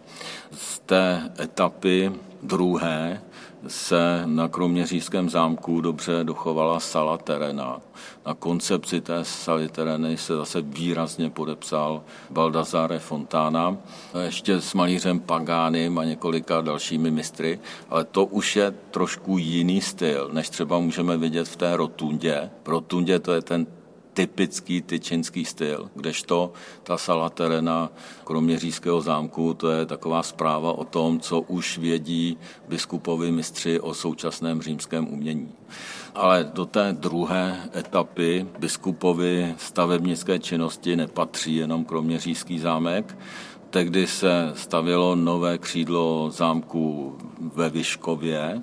Z 0.52 0.78
té 0.78 1.30
etapy 1.40 2.12
druhé 2.42 3.22
se 3.66 4.22
na 4.26 4.48
Kroměřížském 4.48 5.30
zámku 5.30 5.80
dobře 5.80 6.20
dochovala 6.22 6.80
sala 6.80 7.18
terena. 7.18 7.80
Na 8.26 8.34
koncepci 8.34 9.00
té 9.00 9.24
saly 9.24 9.68
tereny 9.68 10.16
se 10.16 10.36
zase 10.36 10.62
výrazně 10.62 11.30
podepsal 11.30 12.02
Baldassare 12.30 12.98
Fontana, 12.98 13.76
ještě 14.22 14.60
s 14.60 14.74
malířem 14.74 15.20
Pagánem 15.20 15.98
a 15.98 16.04
několika 16.04 16.60
dalšími 16.60 17.10
mistry, 17.10 17.60
ale 17.90 18.04
to 18.04 18.24
už 18.24 18.56
je 18.56 18.74
trošku 18.90 19.38
jiný 19.38 19.80
styl, 19.80 20.30
než 20.32 20.48
třeba 20.48 20.78
můžeme 20.78 21.16
vidět 21.16 21.48
v 21.48 21.56
té 21.56 21.76
rotundě. 21.76 22.50
V 22.64 22.68
rotundě 22.68 23.18
to 23.18 23.32
je 23.32 23.42
ten 23.42 23.66
typický 24.12 24.82
tyčinský 24.82 25.44
styl, 25.44 25.90
kdežto 25.94 26.52
ta 26.82 26.98
sala 26.98 27.30
terena 27.30 27.90
Kroměřížského 28.24 29.00
zámku, 29.00 29.54
to 29.54 29.70
je 29.70 29.86
taková 29.86 30.22
zpráva 30.22 30.72
o 30.72 30.84
tom, 30.84 31.20
co 31.20 31.40
už 31.40 31.78
vědí 31.78 32.38
biskupovi 32.68 33.32
mistři 33.32 33.80
o 33.80 33.94
současném 33.94 34.62
římském 34.62 35.12
umění. 35.12 35.52
Ale 36.14 36.50
do 36.54 36.66
té 36.66 36.92
druhé 36.92 37.70
etapy 37.76 38.46
biskupovi 38.58 39.54
stavebnické 39.58 40.38
činnosti 40.38 40.96
nepatří 40.96 41.56
jenom 41.56 41.84
Kroměřížský 41.84 42.58
zámek, 42.58 43.16
Tehdy 43.72 44.06
se 44.06 44.52
stavilo 44.54 45.14
nové 45.14 45.58
křídlo 45.58 46.30
zámku 46.30 47.16
ve 47.40 47.70
Vyškově 47.70 48.62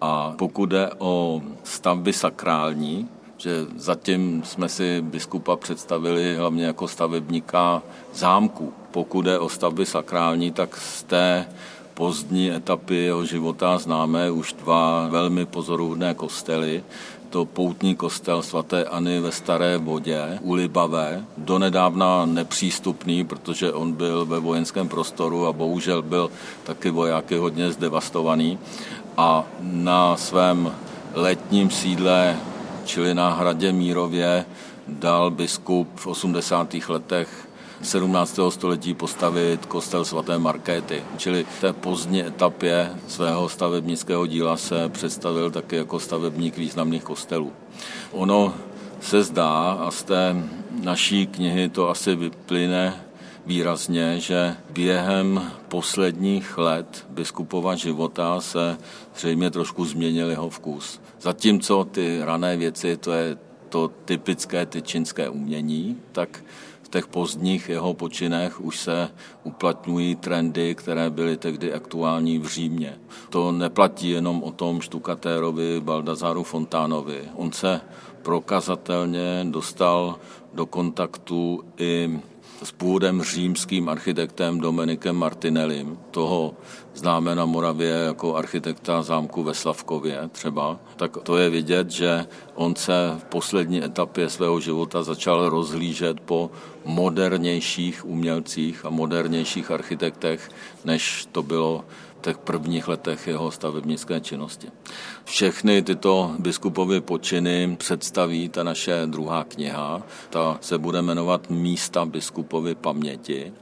a 0.00 0.34
pokud 0.38 0.66
jde 0.66 0.90
o 0.98 1.42
stavby 1.64 2.12
sakrální, 2.12 3.08
že 3.40 3.66
zatím 3.76 4.42
jsme 4.44 4.68
si 4.68 5.00
biskupa 5.00 5.56
představili 5.56 6.36
hlavně 6.36 6.64
jako 6.64 6.88
stavebníka 6.88 7.82
zámku. 8.14 8.72
Pokud 8.90 9.26
je 9.26 9.38
o 9.38 9.48
stavby 9.48 9.86
sakrální, 9.86 10.50
tak 10.50 10.76
z 10.76 11.02
té 11.02 11.46
pozdní 11.94 12.52
etapy 12.52 12.94
jeho 12.96 13.24
života 13.24 13.78
známe 13.78 14.30
už 14.30 14.52
dva 14.52 15.08
velmi 15.08 15.46
pozoruhodné 15.46 16.14
kostely. 16.14 16.84
To 17.30 17.44
poutní 17.44 17.94
kostel 17.94 18.42
svatéAny 18.42 19.20
ve 19.20 19.32
Staré 19.32 19.78
vodě 19.78 20.38
u 20.42 20.54
Libavé, 20.54 21.24
donedávna 21.36 22.26
nepřístupný, 22.26 23.24
protože 23.24 23.72
on 23.72 23.92
byl 23.92 24.26
ve 24.26 24.40
vojenském 24.40 24.88
prostoru 24.88 25.46
a 25.46 25.52
bohužel 25.52 26.02
byl 26.02 26.30
taky 26.64 26.90
vojáky 26.90 27.36
hodně 27.36 27.72
zdevastovaný. 27.72 28.58
A 29.16 29.44
na 29.60 30.16
svém 30.16 30.72
letním 31.14 31.70
sídle 31.70 32.36
čili 32.84 33.14
na 33.14 33.30
hradě 33.30 33.72
Mírově 33.72 34.44
dal 34.88 35.30
biskup 35.30 35.88
v 35.94 36.06
80. 36.06 36.74
letech 36.88 37.48
17. 37.82 38.38
století 38.48 38.94
postavit 38.94 39.66
kostel 39.66 40.04
svaté 40.04 40.38
Markéty. 40.38 41.02
Čili 41.16 41.44
v 41.44 41.60
té 41.60 41.72
pozdní 41.72 42.26
etapě 42.26 42.90
svého 43.08 43.48
stavebnického 43.48 44.26
díla 44.26 44.56
se 44.56 44.88
představil 44.88 45.50
také 45.50 45.76
jako 45.76 46.00
stavebník 46.00 46.56
významných 46.56 47.04
kostelů. 47.04 47.52
Ono 48.12 48.54
se 49.00 49.22
zdá, 49.22 49.72
a 49.72 49.90
z 49.90 50.02
té 50.02 50.36
naší 50.82 51.26
knihy 51.26 51.68
to 51.68 51.88
asi 51.88 52.14
vyplyne 52.14 53.04
výrazně, 53.46 54.20
že 54.20 54.56
během 54.70 55.50
posledních 55.68 56.58
let 56.58 57.06
biskupova 57.10 57.74
života 57.74 58.40
se 58.40 58.78
zřejmě 59.16 59.50
trošku 59.50 59.84
změnil 59.84 60.30
jeho 60.30 60.50
vkus. 60.50 61.00
Zatímco 61.20 61.84
ty 61.84 62.20
rané 62.22 62.56
věci, 62.56 62.96
to 62.96 63.12
je 63.12 63.38
to 63.68 63.90
typické 64.04 64.66
tyčinské 64.66 65.28
umění, 65.28 65.96
tak 66.12 66.44
v 66.82 66.88
těch 66.88 67.06
pozdních 67.06 67.68
jeho 67.68 67.94
počinech 67.94 68.60
už 68.60 68.78
se 68.78 69.08
uplatňují 69.44 70.14
trendy, 70.14 70.74
které 70.74 71.10
byly 71.10 71.36
tehdy 71.36 71.72
aktuální 71.72 72.38
v 72.38 72.46
Římě. 72.46 72.98
To 73.30 73.52
neplatí 73.52 74.10
jenom 74.10 74.42
o 74.42 74.50
tom 74.50 74.80
štukatérovi 74.80 75.80
Baldazaru 75.80 76.42
Fontánovi. 76.42 77.22
On 77.34 77.52
se 77.52 77.80
prokazatelně 78.22 79.46
dostal 79.50 80.18
do 80.54 80.66
kontaktu 80.66 81.64
i 81.78 82.20
s 82.62 82.72
původem 82.72 83.22
římským 83.22 83.88
architektem 83.88 84.60
Dominikem 84.60 85.16
Martinellim. 85.16 85.98
Toho 86.10 86.54
známe 86.94 87.34
na 87.34 87.44
Moravě 87.44 87.90
jako 87.90 88.36
architekta 88.36 89.02
zámku 89.02 89.42
ve 89.42 89.54
Slavkově 89.54 90.28
třeba. 90.32 90.78
Tak 90.96 91.16
to 91.16 91.36
je 91.36 91.50
vidět, 91.50 91.90
že 91.90 92.26
on 92.54 92.76
se 92.76 92.92
v 93.18 93.24
poslední 93.24 93.84
etapě 93.84 94.28
svého 94.28 94.60
života 94.60 95.02
začal 95.02 95.48
rozhlížet 95.48 96.20
po 96.20 96.50
modernějších 96.84 98.06
umělcích 98.06 98.84
a 98.84 98.90
modernějších 98.90 99.70
architektech, 99.70 100.50
než 100.84 101.28
to 101.32 101.42
bylo 101.42 101.84
těch 102.20 102.38
prvních 102.38 102.88
letech 102.88 103.26
jeho 103.26 103.50
stavebnické 103.50 104.20
činnosti. 104.20 104.68
Všechny 105.24 105.82
tyto 105.82 106.34
biskupovy 106.38 107.00
počiny 107.00 107.76
představí 107.78 108.48
ta 108.48 108.62
naše 108.62 109.02
druhá 109.06 109.44
kniha. 109.44 110.02
Ta 110.30 110.58
se 110.60 110.78
bude 110.78 111.02
jmenovat 111.02 111.50
Místa 111.50 112.04
biskupovy 112.04 112.74
paměti 112.74 113.52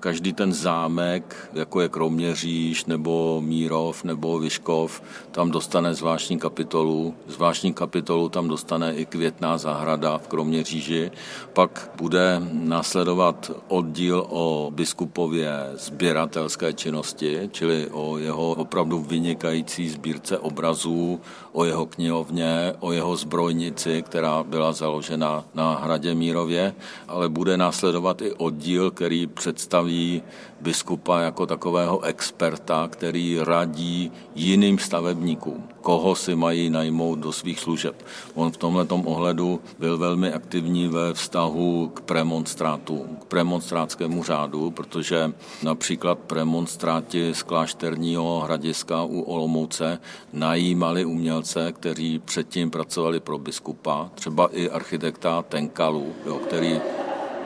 každý 0.00 0.32
ten 0.32 0.52
zámek, 0.52 1.50
jako 1.52 1.80
je 1.80 1.88
Kroměříž 1.88 2.84
nebo 2.84 3.40
Mírov 3.44 4.04
nebo 4.04 4.38
Vyškov, 4.38 5.02
tam 5.30 5.50
dostane 5.50 5.94
zvláštní 5.94 6.38
kapitolu. 6.38 7.14
Zvláštní 7.28 7.74
kapitolu 7.74 8.28
tam 8.28 8.48
dostane 8.48 8.94
i 8.94 9.06
květná 9.06 9.58
zahrada 9.58 10.18
v 10.18 10.28
Kroměříži. 10.28 11.10
Pak 11.52 11.90
bude 11.96 12.42
následovat 12.52 13.50
oddíl 13.68 14.26
o 14.28 14.70
biskupově 14.74 15.52
sběratelské 15.74 16.72
činnosti, 16.72 17.48
čili 17.52 17.88
o 17.92 18.18
jeho 18.18 18.50
opravdu 18.50 18.98
vynikající 18.98 19.88
sbírce 19.88 20.38
obrazů, 20.38 21.20
o 21.52 21.64
jeho 21.64 21.86
knihovně, 21.86 22.74
o 22.80 22.92
jeho 22.92 23.16
zbrojnici, 23.16 24.02
která 24.02 24.42
byla 24.42 24.72
založena 24.72 25.44
na 25.54 25.74
hradě 25.82 26.14
Mírově, 26.14 26.74
ale 27.08 27.28
bude 27.28 27.56
následovat 27.56 28.22
i 28.22 28.32
oddíl, 28.32 28.90
který 28.90 29.26
představí 29.26 29.89
staví 29.90 30.22
biskupa 30.60 31.20
jako 31.20 31.46
takového 31.46 32.00
experta, 32.00 32.88
který 32.92 33.38
radí 33.40 34.12
jiným 34.34 34.78
stavebníkům, 34.78 35.64
koho 35.80 36.14
si 36.14 36.34
mají 36.34 36.70
najmout 36.70 37.18
do 37.18 37.32
svých 37.32 37.60
služeb. 37.60 38.06
On 38.34 38.50
v 38.50 38.56
tomto 38.56 38.96
ohledu 38.96 39.60
byl 39.78 39.98
velmi 39.98 40.32
aktivní 40.32 40.88
ve 40.88 41.14
vztahu 41.14 41.90
k 41.94 42.00
premonstrátu, 42.00 43.06
k 43.20 43.24
premonstrátskému 43.24 44.22
řádu, 44.22 44.70
protože 44.70 45.32
například 45.62 46.18
premonstráti 46.18 47.34
z 47.34 47.42
klášterního 47.42 48.40
hradiska 48.40 49.02
u 49.02 49.20
Olomouce 49.20 49.98
najímali 50.32 51.04
umělce, 51.04 51.72
kteří 51.72 52.18
předtím 52.18 52.70
pracovali 52.70 53.20
pro 53.20 53.38
biskupa, 53.38 54.10
třeba 54.14 54.48
i 54.52 54.70
architekta 54.70 55.42
Tenkalu, 55.42 56.12
jo, 56.26 56.34
který 56.34 56.80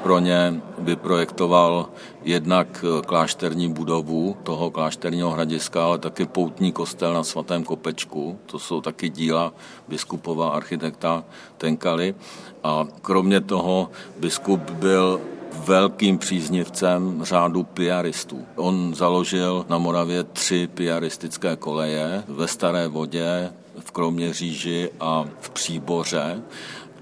pro 0.05 0.19
ně 0.19 0.61
vyprojektoval 0.79 1.89
jednak 2.25 2.85
klášterní 3.07 3.73
budovu 3.73 4.37
toho 4.43 4.71
klášterního 4.71 5.31
hradiska, 5.31 5.85
ale 5.85 5.99
taky 5.99 6.27
poutní 6.27 6.73
kostel 6.73 7.15
na 7.15 7.25
svatém 7.25 7.65
Kopečku. 7.65 8.39
To 8.47 8.59
jsou 8.59 8.81
taky 8.81 9.09
díla 9.09 9.53
biskupova 9.89 10.49
architekta 10.49 11.25
Tenkali. 11.59 12.15
A 12.65 12.87
kromě 13.03 13.41
toho 13.41 13.91
biskup 14.21 14.61
byl 14.71 15.21
velkým 15.65 16.19
příznivcem 16.19 17.21
řádu 17.25 17.63
piaristů. 17.63 18.45
On 18.57 18.95
založil 18.95 19.67
na 19.69 19.79
Moravě 19.79 20.25
tři 20.25 20.69
piaristické 20.75 21.57
koleje 21.57 22.25
ve 22.29 22.49
Staré 22.49 22.89
vodě, 22.89 23.53
v 23.81 23.91
Kroměříži 23.91 24.91
a 25.01 25.25
v 25.41 25.51
Příboře 25.51 26.43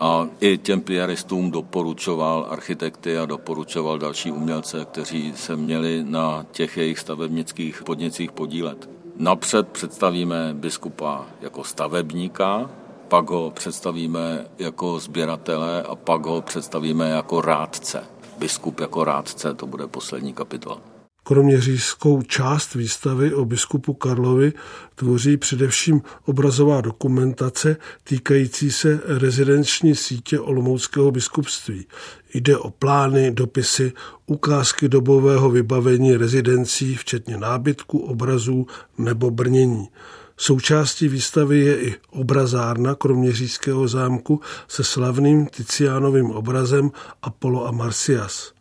a 0.03 0.29
i 0.41 0.59
těm 0.59 0.81
piaristům 0.81 1.51
doporučoval 1.51 2.47
architekty 2.51 3.19
a 3.19 3.27
doporučoval 3.27 3.99
další 3.99 4.31
umělce, 4.31 4.85
kteří 4.85 5.33
se 5.37 5.57
měli 5.57 6.05
na 6.09 6.47
těch 6.53 6.77
jejich 6.77 6.99
stavebnických 6.99 7.83
podnicích 7.83 8.33
podílet. 8.33 8.91
Napřed 9.17 9.69
představíme 9.69 10.55
biskupa 10.55 11.27
jako 11.41 11.65
stavebníka, 11.65 12.71
pak 13.09 13.31
ho 13.31 13.53
představíme 13.55 14.47
jako 14.59 14.99
sběratele 14.99 15.83
a 15.83 15.95
pak 15.95 16.27
ho 16.27 16.41
představíme 16.43 17.11
jako 17.11 17.41
rádce. 17.41 18.05
Biskup 18.39 18.81
jako 18.81 19.05
rádce, 19.05 19.55
to 19.55 19.67
bude 19.67 19.87
poslední 19.87 20.33
kapitola. 20.33 20.92
Kromě 21.25 21.61
říjskou 21.61 22.23
část 22.23 22.75
výstavy 22.75 23.35
o 23.35 23.45
biskupu 23.45 23.95
Karlovi 23.95 24.53
tvoří 24.95 25.37
především 25.37 26.03
obrazová 26.25 26.81
dokumentace 26.81 27.77
týkající 28.05 28.73
se 28.73 29.01
rezidenční 29.05 29.95
sítě 29.95 30.41
Olomouckého 30.41 31.11
biskupství. 31.11 31.87
Jde 32.35 32.59
o 32.59 32.71
plány, 32.71 33.31
dopisy, 33.31 33.93
ukázky 34.27 34.89
dobového 34.89 35.51
vybavení 35.51 36.17
rezidencí, 36.17 36.97
včetně 36.97 37.37
nábytku, 37.37 37.99
obrazů 37.99 38.67
nebo 38.99 39.31
brnění. 39.31 39.89
Součástí 40.37 41.09
výstavy 41.09 41.61
je 41.61 41.81
i 41.81 41.95
obrazárna 42.11 42.95
Kroměřížského 42.95 43.89
zámku 43.89 44.41
se 44.69 44.85
slavným 44.85 45.47
Ticiánovým 45.47 46.31
obrazem 46.31 46.91
Apollo 47.23 47.67
a 47.67 47.71
Marcias. 47.71 48.53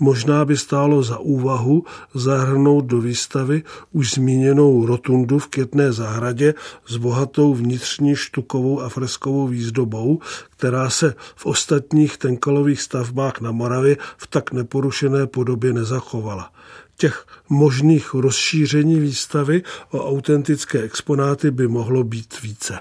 Možná 0.00 0.44
by 0.44 0.56
stálo 0.56 1.02
za 1.02 1.18
úvahu 1.18 1.84
zahrnout 2.14 2.84
do 2.84 3.00
výstavy 3.00 3.62
už 3.92 4.14
zmíněnou 4.14 4.86
rotundu 4.86 5.38
v 5.38 5.46
Květné 5.46 5.92
zahradě 5.92 6.54
s 6.86 6.96
bohatou 6.96 7.54
vnitřní 7.54 8.16
štukovou 8.16 8.80
a 8.80 8.88
freskovou 8.88 9.46
výzdobou, 9.46 10.20
která 10.56 10.90
se 10.90 11.14
v 11.36 11.46
ostatních 11.46 12.16
tenkalových 12.16 12.82
stavbách 12.82 13.40
na 13.40 13.52
Moravě 13.52 13.96
v 14.16 14.26
tak 14.26 14.52
neporušené 14.52 15.26
podobě 15.26 15.72
nezachovala. 15.72 16.52
Těch 16.96 17.26
možných 17.48 18.14
rozšíření 18.14 19.00
výstavy 19.00 19.62
o 19.90 20.08
autentické 20.10 20.82
exponáty 20.82 21.50
by 21.50 21.68
mohlo 21.68 22.04
být 22.04 22.42
více. 22.42 22.78